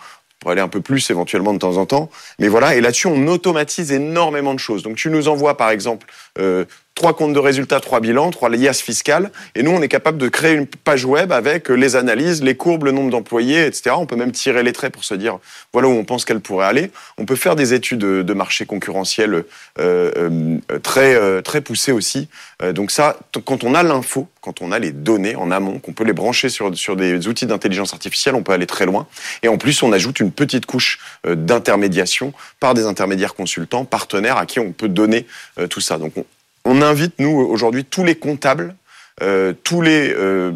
pour 0.47 0.53
aller 0.53 0.61
un 0.61 0.69
peu 0.69 0.79
plus 0.79 1.09
éventuellement 1.09 1.53
de 1.53 1.59
temps 1.59 1.75
en 1.75 1.85
temps. 1.85 2.09
Mais 2.39 2.47
voilà, 2.47 2.73
et 2.73 2.79
là-dessus, 2.79 3.07
on 3.07 3.27
automatise 3.27 3.91
énormément 3.91 4.53
de 4.53 4.59
choses. 4.59 4.81
Donc 4.81 4.95
tu 4.95 5.09
nous 5.09 5.27
envoies 5.27 5.57
par 5.57 5.71
exemple 5.71 6.07
euh, 6.39 6.63
trois 6.97 7.13
comptes 7.15 7.33
de 7.33 7.39
résultats, 7.39 7.79
trois 7.79 7.99
bilans, 7.99 8.31
trois 8.31 8.49
liasses 8.49 8.81
fiscales, 8.81 9.31
et 9.53 9.61
nous, 9.61 9.69
on 9.69 9.81
est 9.83 9.87
capable 9.87 10.17
de 10.17 10.27
créer 10.29 10.55
une 10.55 10.65
page 10.65 11.05
web 11.05 11.31
avec 11.31 11.69
les 11.69 11.95
analyses, 11.95 12.41
les 12.41 12.55
courbes, 12.55 12.85
le 12.85 12.91
nombre 12.91 13.11
d'employés, 13.11 13.67
etc. 13.67 13.91
On 13.97 14.07
peut 14.07 14.15
même 14.15 14.31
tirer 14.31 14.63
les 14.63 14.73
traits 14.73 14.91
pour 14.91 15.03
se 15.03 15.13
dire, 15.13 15.37
voilà 15.73 15.87
où 15.87 15.91
on 15.91 16.03
pense 16.03 16.25
qu'elle 16.25 16.41
pourrait 16.41 16.65
aller. 16.65 16.91
On 17.19 17.25
peut 17.25 17.35
faire 17.35 17.55
des 17.55 17.75
études 17.75 17.99
de 17.99 18.33
marché 18.33 18.65
concurrentiel 18.65 19.35
euh, 19.35 20.11
euh, 20.17 20.57
très, 20.81 21.13
euh, 21.13 21.41
très 21.41 21.61
poussées 21.61 21.91
aussi. 21.91 22.29
donc 22.73 22.89
ça, 22.89 23.17
quand 23.45 23.63
on 23.63 23.75
a 23.75 23.83
l'info, 23.83 24.27
quand 24.41 24.61
on 24.61 24.71
a 24.71 24.79
les 24.79 24.91
données 24.91 25.35
en 25.35 25.51
amont, 25.51 25.77
qu'on 25.77 25.93
peut 25.93 26.03
les 26.03 26.13
brancher 26.13 26.49
sur, 26.49 26.75
sur 26.75 26.95
des 26.95 27.27
outils 27.27 27.45
d'intelligence 27.45 27.93
artificielle, 27.93 28.33
on 28.33 28.41
peut 28.41 28.53
aller 28.53 28.65
très 28.65 28.87
loin. 28.87 29.05
Et 29.43 29.49
en 29.49 29.59
plus, 29.59 29.83
on 29.83 29.93
ajoute 29.93 30.19
une 30.19 30.31
petite 30.31 30.65
couche 30.65 30.99
d'intermédiation 31.27 32.33
par 32.59 32.73
des 32.73 32.85
intermédiaires 32.85 33.35
consultants, 33.35 33.85
partenaires 33.85 34.37
à 34.37 34.47
qui 34.47 34.59
on 34.59 34.71
peut 34.71 34.89
donner 34.89 35.27
tout 35.69 35.81
ça. 35.81 35.99
Donc 35.99 36.13
on, 36.17 36.25
on 36.65 36.81
invite, 36.81 37.13
nous, 37.19 37.29
aujourd'hui, 37.29 37.85
tous 37.85 38.03
les 38.03 38.15
comptables, 38.15 38.75
euh, 39.23 39.53
tous 39.63 39.81
les 39.81 40.13
euh, 40.13 40.51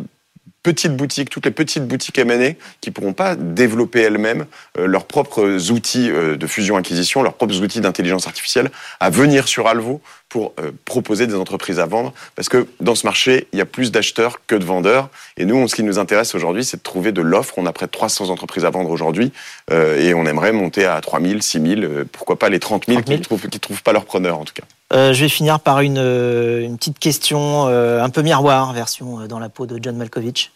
petites 0.61 0.95
boutiques, 0.95 1.31
toutes 1.31 1.45
les 1.45 1.51
petites 1.51 1.87
boutiques 1.87 2.19
M&A 2.19 2.53
qui 2.79 2.91
pourront 2.91 3.13
pas 3.13 3.35
développer 3.35 4.01
elles-mêmes 4.01 4.45
euh, 4.77 4.85
leurs 4.85 5.05
propres 5.05 5.71
outils 5.71 6.09
de 6.09 6.47
fusion-acquisition, 6.47 7.23
leurs 7.23 7.33
propres 7.33 7.59
outils 7.61 7.81
d'intelligence 7.81 8.27
artificielle, 8.27 8.69
à 8.99 9.09
venir 9.09 9.47
sur 9.47 9.67
Alvo 9.67 10.01
pour 10.29 10.53
proposer 10.85 11.27
des 11.27 11.35
entreprises 11.35 11.79
à 11.79 11.85
vendre. 11.85 12.13
Parce 12.35 12.47
que 12.47 12.67
dans 12.79 12.95
ce 12.95 13.05
marché, 13.05 13.47
il 13.51 13.59
y 13.59 13.61
a 13.61 13.65
plus 13.65 13.91
d'acheteurs 13.91 14.39
que 14.47 14.55
de 14.55 14.63
vendeurs. 14.63 15.09
Et 15.35 15.43
nous, 15.43 15.67
ce 15.67 15.75
qui 15.75 15.83
nous 15.83 15.99
intéresse 15.99 16.35
aujourd'hui, 16.35 16.63
c'est 16.63 16.77
de 16.77 16.83
trouver 16.83 17.11
de 17.11 17.21
l'offre. 17.21 17.55
On 17.57 17.65
a 17.65 17.73
près 17.73 17.87
de 17.87 17.91
300 17.91 18.29
entreprises 18.29 18.63
à 18.63 18.69
vendre 18.69 18.91
aujourd'hui. 18.91 19.33
et 19.71 20.13
on 20.13 20.25
aimerait 20.25 20.53
monter 20.53 20.85
à 20.85 21.01
3000, 21.01 21.41
6000, 21.41 22.05
pourquoi 22.13 22.39
pas 22.39 22.47
les 22.47 22.59
30 22.59 22.85
000, 22.85 23.01
qui 23.01 23.11
ne 23.11 23.17
trouvent, 23.17 23.49
qui 23.49 23.59
trouvent 23.59 23.83
pas 23.83 23.91
leur 23.91 24.05
preneur 24.05 24.39
en 24.39 24.45
tout 24.45 24.53
cas. 24.53 24.63
Euh, 24.91 25.13
je 25.13 25.21
vais 25.21 25.29
finir 25.29 25.61
par 25.61 25.79
une, 25.79 25.97
euh, 25.97 26.67
petite 26.75 26.99
question 26.99 27.67
euh, 27.67 28.03
un 28.03 28.09
peu 28.09 28.21
miroir, 28.21 28.73
version 28.73 29.25
dans 29.27 29.39
la 29.39 29.47
peau 29.47 29.65
de 29.65 29.79
John 29.81 29.95
Malkovich. 29.95 30.51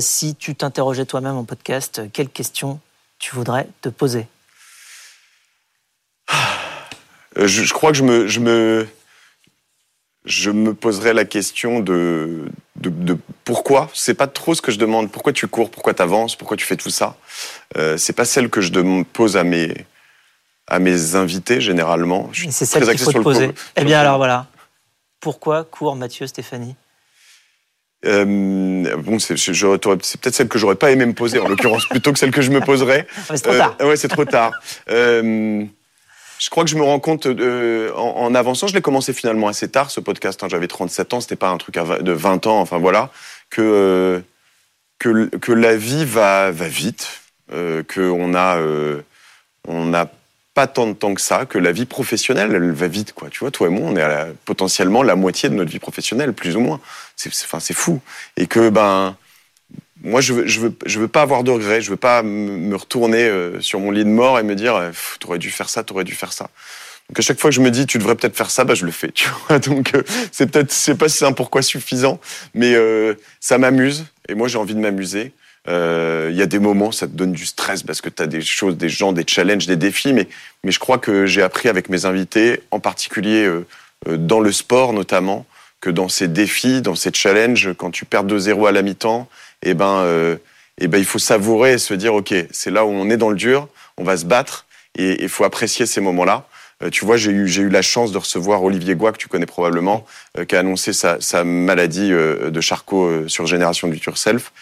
si 0.00 0.34
tu 0.36 0.54
t'interrogeais 0.54 1.04
toi-même 1.04 1.36
en 1.36 1.44
podcast, 1.44 2.02
quelle 2.12 2.30
question 2.30 2.80
tu 3.18 3.34
voudrais 3.34 3.68
te 3.82 3.90
poser? 3.90 4.26
Je, 7.36 7.46
je, 7.46 7.72
crois 7.72 7.92
que 7.92 7.98
je 7.98 8.02
me, 8.02 8.26
je 8.26 8.40
me, 8.40 8.86
je 10.24 10.50
me 10.50 10.74
poserais 10.74 11.12
la 11.12 11.24
question 11.24 11.80
de, 11.80 12.46
de, 12.76 12.90
de 12.90 13.18
pourquoi. 13.44 13.90
C'est 13.94 14.14
pas 14.14 14.26
trop 14.26 14.54
ce 14.54 14.62
que 14.62 14.72
je 14.72 14.78
demande. 14.78 15.10
Pourquoi 15.10 15.32
tu 15.32 15.48
cours? 15.48 15.70
Pourquoi 15.70 15.94
tu 15.94 16.02
avances 16.02 16.36
Pourquoi 16.36 16.56
tu 16.56 16.64
fais 16.64 16.76
tout 16.76 16.90
ça? 16.90 17.16
C'est 17.96 18.12
pas 18.12 18.26
celle 18.26 18.50
que 18.50 18.60
je 18.60 19.02
pose 19.02 19.36
à 19.36 19.44
mes 19.44 19.86
à 20.68 20.78
mes 20.78 21.14
invités 21.14 21.60
généralement. 21.60 22.30
C'est 22.32 22.64
celle 22.64 22.86
qu'il 22.88 22.98
faut 22.98 23.12
te 23.12 23.18
poser. 23.18 23.50
eh 23.76 23.84
bien 23.84 24.00
alors 24.00 24.16
voilà. 24.16 24.46
Pourquoi 25.20 25.64
court 25.64 25.94
Mathieu 25.94 26.26
Stéphanie? 26.26 26.74
Euh, 28.04 28.96
bon, 28.96 29.18
c'est 29.18 29.34
peut-être 29.36 30.34
celle 30.34 30.48
que 30.48 30.58
j'aurais 30.58 30.74
pas 30.74 30.90
aimé 30.90 31.06
me 31.06 31.12
poser 31.12 31.38
en 31.38 31.48
l'occurrence 31.48 31.86
plutôt 31.86 32.12
que 32.12 32.18
celle 32.18 32.32
que 32.32 32.42
je 32.42 32.50
me 32.50 32.60
poserais. 32.60 33.06
c'est 33.34 33.42
trop 33.42 33.54
tard. 33.54 33.76
Euh, 33.80 33.88
ouais, 33.88 33.96
c'est 33.96 34.08
trop 34.08 34.24
tard. 34.24 34.52
Euh, 34.90 35.64
je 36.38 36.50
crois 36.50 36.64
que 36.64 36.70
je 36.70 36.76
me 36.76 36.82
rends 36.82 36.98
compte 36.98 37.26
euh, 37.26 37.92
en, 37.94 38.24
en, 38.24 38.34
avançant, 38.34 38.66
je 38.66 38.74
l'ai 38.74 38.80
commencé 38.80 39.12
finalement 39.12 39.46
assez 39.46 39.68
tard 39.68 39.90
ce 39.92 40.00
podcast. 40.00 40.42
Hein, 40.42 40.48
J'avais 40.50 40.66
37 40.66 41.14
ans, 41.14 41.20
c'était 41.20 41.36
pas 41.36 41.50
un 41.50 41.58
truc 41.58 41.76
de 41.76 42.12
20 42.12 42.46
ans. 42.48 42.58
Enfin 42.58 42.78
voilà, 42.78 43.10
que 43.50 44.20
que, 44.98 45.26
que 45.36 45.52
la 45.52 45.76
vie 45.76 46.04
va 46.04 46.50
va 46.50 46.66
vite, 46.66 47.20
que 47.48 48.10
on 48.10 48.34
a 48.34 48.58
on 49.68 49.94
a 49.94 50.06
pas 50.54 50.66
tant 50.66 50.86
de 50.86 50.92
temps 50.92 51.14
que 51.14 51.20
ça, 51.20 51.46
que 51.46 51.58
la 51.58 51.72
vie 51.72 51.86
professionnelle, 51.86 52.52
elle 52.54 52.72
va 52.72 52.86
vite, 52.86 53.12
quoi. 53.12 53.28
Tu 53.30 53.40
vois, 53.40 53.50
toi 53.50 53.68
et 53.68 53.70
moi, 53.70 53.88
on 53.90 53.96
est 53.96 54.02
à 54.02 54.28
potentiellement 54.44 55.02
la 55.02 55.16
moitié 55.16 55.48
de 55.48 55.54
notre 55.54 55.70
vie 55.70 55.78
professionnelle, 55.78 56.34
plus 56.34 56.56
ou 56.56 56.60
moins. 56.60 56.80
C'est, 57.16 57.30
enfin, 57.44 57.58
c'est 57.58 57.74
fou. 57.74 58.00
Et 58.36 58.46
que, 58.46 58.68
ben, 58.68 59.16
moi, 60.02 60.20
je 60.20 60.34
veux, 60.34 60.46
je 60.46 60.60
veux, 60.60 60.74
je 60.84 61.00
veux 61.00 61.08
pas 61.08 61.22
avoir 61.22 61.42
de 61.42 61.50
regrets. 61.50 61.80
Je 61.80 61.90
veux 61.90 61.96
pas 61.96 62.22
me 62.22 62.74
retourner 62.76 63.24
euh, 63.24 63.60
sur 63.60 63.80
mon 63.80 63.90
lit 63.90 64.04
de 64.04 64.10
mort 64.10 64.38
et 64.38 64.42
me 64.42 64.54
dire, 64.54 64.76
euh, 64.76 64.90
t'aurais 65.20 65.38
dû 65.38 65.50
faire 65.50 65.70
ça, 65.70 65.84
t'aurais 65.84 66.04
dû 66.04 66.14
faire 66.14 66.32
ça. 66.32 66.50
Donc 67.08 67.18
à 67.18 67.22
chaque 67.22 67.40
fois 67.40 67.50
que 67.50 67.56
je 67.56 67.60
me 67.60 67.70
dis, 67.70 67.86
tu 67.86 67.98
devrais 67.98 68.14
peut-être 68.14 68.36
faire 68.36 68.50
ça, 68.50 68.64
bah 68.64 68.74
je 68.74 68.84
le 68.84 68.92
fais. 68.92 69.10
Tu 69.10 69.28
vois. 69.48 69.58
Donc 69.58 69.94
euh, 69.94 70.02
c'est 70.32 70.50
peut-être, 70.50 70.70
c'est 70.70 70.96
pas 70.96 71.08
si 71.08 71.18
c'est 71.18 71.24
un 71.24 71.32
pourquoi 71.32 71.62
suffisant, 71.62 72.20
mais 72.54 72.74
ça 73.40 73.58
m'amuse 73.58 74.06
et 74.28 74.34
moi 74.34 74.48
j'ai 74.48 74.58
envie 74.58 74.74
de 74.74 74.80
m'amuser. 74.80 75.32
Euh, 75.68 76.28
il 76.30 76.36
y 76.36 76.42
a 76.42 76.46
des 76.46 76.58
moments, 76.58 76.90
ça 76.90 77.06
te 77.06 77.12
donne 77.12 77.32
du 77.32 77.46
stress 77.46 77.82
parce 77.82 78.00
que 78.00 78.08
tu 78.08 78.22
as 78.22 78.26
des 78.26 78.40
choses, 78.40 78.76
des 78.76 78.88
gens, 78.88 79.12
des 79.12 79.24
challenges, 79.26 79.66
des 79.66 79.76
défis. 79.76 80.12
Mais, 80.12 80.28
mais 80.64 80.72
je 80.72 80.78
crois 80.78 80.98
que 80.98 81.26
j'ai 81.26 81.42
appris 81.42 81.68
avec 81.68 81.88
mes 81.88 82.04
invités, 82.04 82.62
en 82.70 82.80
particulier 82.80 83.44
euh, 83.44 83.66
euh, 84.08 84.16
dans 84.16 84.40
le 84.40 84.52
sport 84.52 84.92
notamment, 84.92 85.46
que 85.80 85.90
dans 85.90 86.08
ces 86.08 86.28
défis, 86.28 86.82
dans 86.82 86.94
ces 86.94 87.12
challenges, 87.12 87.70
quand 87.76 87.90
tu 87.90 88.04
perds 88.04 88.24
2-0 88.24 88.68
à 88.68 88.72
la 88.72 88.82
mi-temps, 88.82 89.28
eh 89.62 89.74
ben, 89.74 90.38
eh 90.78 90.86
ben, 90.86 90.98
il 90.98 91.04
faut 91.04 91.18
savourer 91.18 91.72
et 91.72 91.78
se 91.78 91.92
dire, 91.94 92.14
OK, 92.14 92.32
c'est 92.52 92.70
là 92.70 92.84
où 92.84 92.90
on 92.90 93.10
est 93.10 93.16
dans 93.16 93.30
le 93.30 93.36
dur, 93.36 93.66
on 93.96 94.04
va 94.04 94.16
se 94.16 94.24
battre 94.24 94.66
et 94.96 95.20
il 95.24 95.28
faut 95.28 95.42
apprécier 95.42 95.84
ces 95.86 96.00
moments-là. 96.00 96.46
Tu 96.92 97.04
vois, 97.04 97.16
j'ai 97.16 97.32
eu, 97.32 97.48
eu 97.48 97.68
la 97.68 97.82
chance 97.82 98.12
de 98.12 98.18
recevoir 98.18 98.62
Olivier 98.62 98.94
Goua, 98.94 99.10
que 99.10 99.18
tu 99.18 99.26
connais 99.26 99.46
probablement, 99.46 100.06
qui 100.48 100.54
a 100.54 100.60
annoncé 100.60 100.92
sa, 100.92 101.20
sa 101.20 101.42
maladie 101.42 102.10
de 102.10 102.60
Charcot 102.60 103.26
sur 103.26 103.46
Génération 103.48 103.88
du 103.88 104.00
Self. 104.14 104.52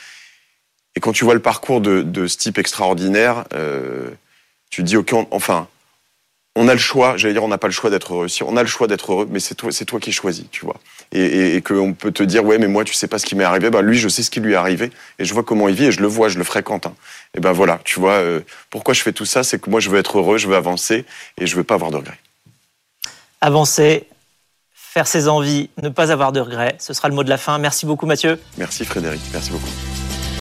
Et 0.96 1.00
quand 1.00 1.12
tu 1.12 1.24
vois 1.24 1.34
le 1.34 1.40
parcours 1.40 1.80
de, 1.80 2.02
de 2.02 2.26
ce 2.26 2.36
type 2.36 2.58
extraordinaire, 2.58 3.44
euh, 3.54 4.10
tu 4.70 4.82
te 4.82 4.86
dis, 4.86 4.96
OK, 4.96 5.14
enfin, 5.30 5.68
on 6.56 6.66
a 6.66 6.72
le 6.72 6.80
choix, 6.80 7.16
j'allais 7.16 7.32
dire, 7.32 7.44
on 7.44 7.48
n'a 7.48 7.58
pas 7.58 7.68
le 7.68 7.72
choix 7.72 7.90
d'être 7.90 8.12
heureux. 8.12 8.28
Si 8.28 8.42
on 8.42 8.56
a 8.56 8.62
le 8.62 8.68
choix 8.68 8.88
d'être 8.88 9.12
heureux, 9.12 9.28
mais 9.30 9.38
c'est 9.38 9.54
toi, 9.54 9.70
c'est 9.70 9.84
toi 9.84 10.00
qui 10.00 10.10
choisis, 10.10 10.46
tu 10.50 10.64
vois. 10.64 10.76
Et, 11.12 11.20
et, 11.20 11.56
et 11.56 11.62
qu'on 11.62 11.92
peut 11.94 12.10
te 12.10 12.24
dire, 12.24 12.44
ouais, 12.44 12.58
mais 12.58 12.66
moi, 12.66 12.84
tu 12.84 12.92
sais 12.92 13.06
pas 13.06 13.18
ce 13.18 13.26
qui 13.26 13.36
m'est 13.36 13.44
arrivé. 13.44 13.70
Ben, 13.70 13.82
lui, 13.82 13.98
je 13.98 14.08
sais 14.08 14.24
ce 14.24 14.30
qui 14.30 14.40
lui 14.40 14.54
est 14.54 14.56
arrivé, 14.56 14.90
et 15.18 15.24
je 15.24 15.32
vois 15.32 15.44
comment 15.44 15.68
il 15.68 15.76
vit, 15.76 15.86
et 15.86 15.92
je 15.92 16.00
le 16.00 16.08
vois, 16.08 16.28
je 16.28 16.38
le 16.38 16.44
fréquente. 16.44 16.86
Hein. 16.86 16.94
Et 17.34 17.40
ben 17.40 17.52
voilà, 17.52 17.80
tu 17.84 18.00
vois, 18.00 18.14
euh, 18.14 18.40
pourquoi 18.68 18.94
je 18.94 19.02
fais 19.02 19.12
tout 19.12 19.24
ça, 19.24 19.44
c'est 19.44 19.60
que 19.60 19.70
moi, 19.70 19.78
je 19.78 19.90
veux 19.90 19.98
être 19.98 20.18
heureux, 20.18 20.38
je 20.38 20.48
veux 20.48 20.56
avancer, 20.56 21.04
et 21.38 21.46
je 21.46 21.54
veux 21.54 21.64
pas 21.64 21.74
avoir 21.74 21.92
de 21.92 21.96
regrets. 21.96 22.18
Avancer, 23.40 24.08
faire 24.74 25.06
ses 25.06 25.28
envies, 25.28 25.70
ne 25.80 25.88
pas 25.88 26.10
avoir 26.10 26.32
de 26.32 26.40
regrets, 26.40 26.74
ce 26.80 26.92
sera 26.92 27.08
le 27.08 27.14
mot 27.14 27.22
de 27.22 27.30
la 27.30 27.38
fin. 27.38 27.58
Merci 27.58 27.86
beaucoup, 27.86 28.06
Mathieu. 28.06 28.40
Merci, 28.58 28.84
Frédéric. 28.84 29.20
Merci 29.32 29.50
beaucoup. 29.50 29.70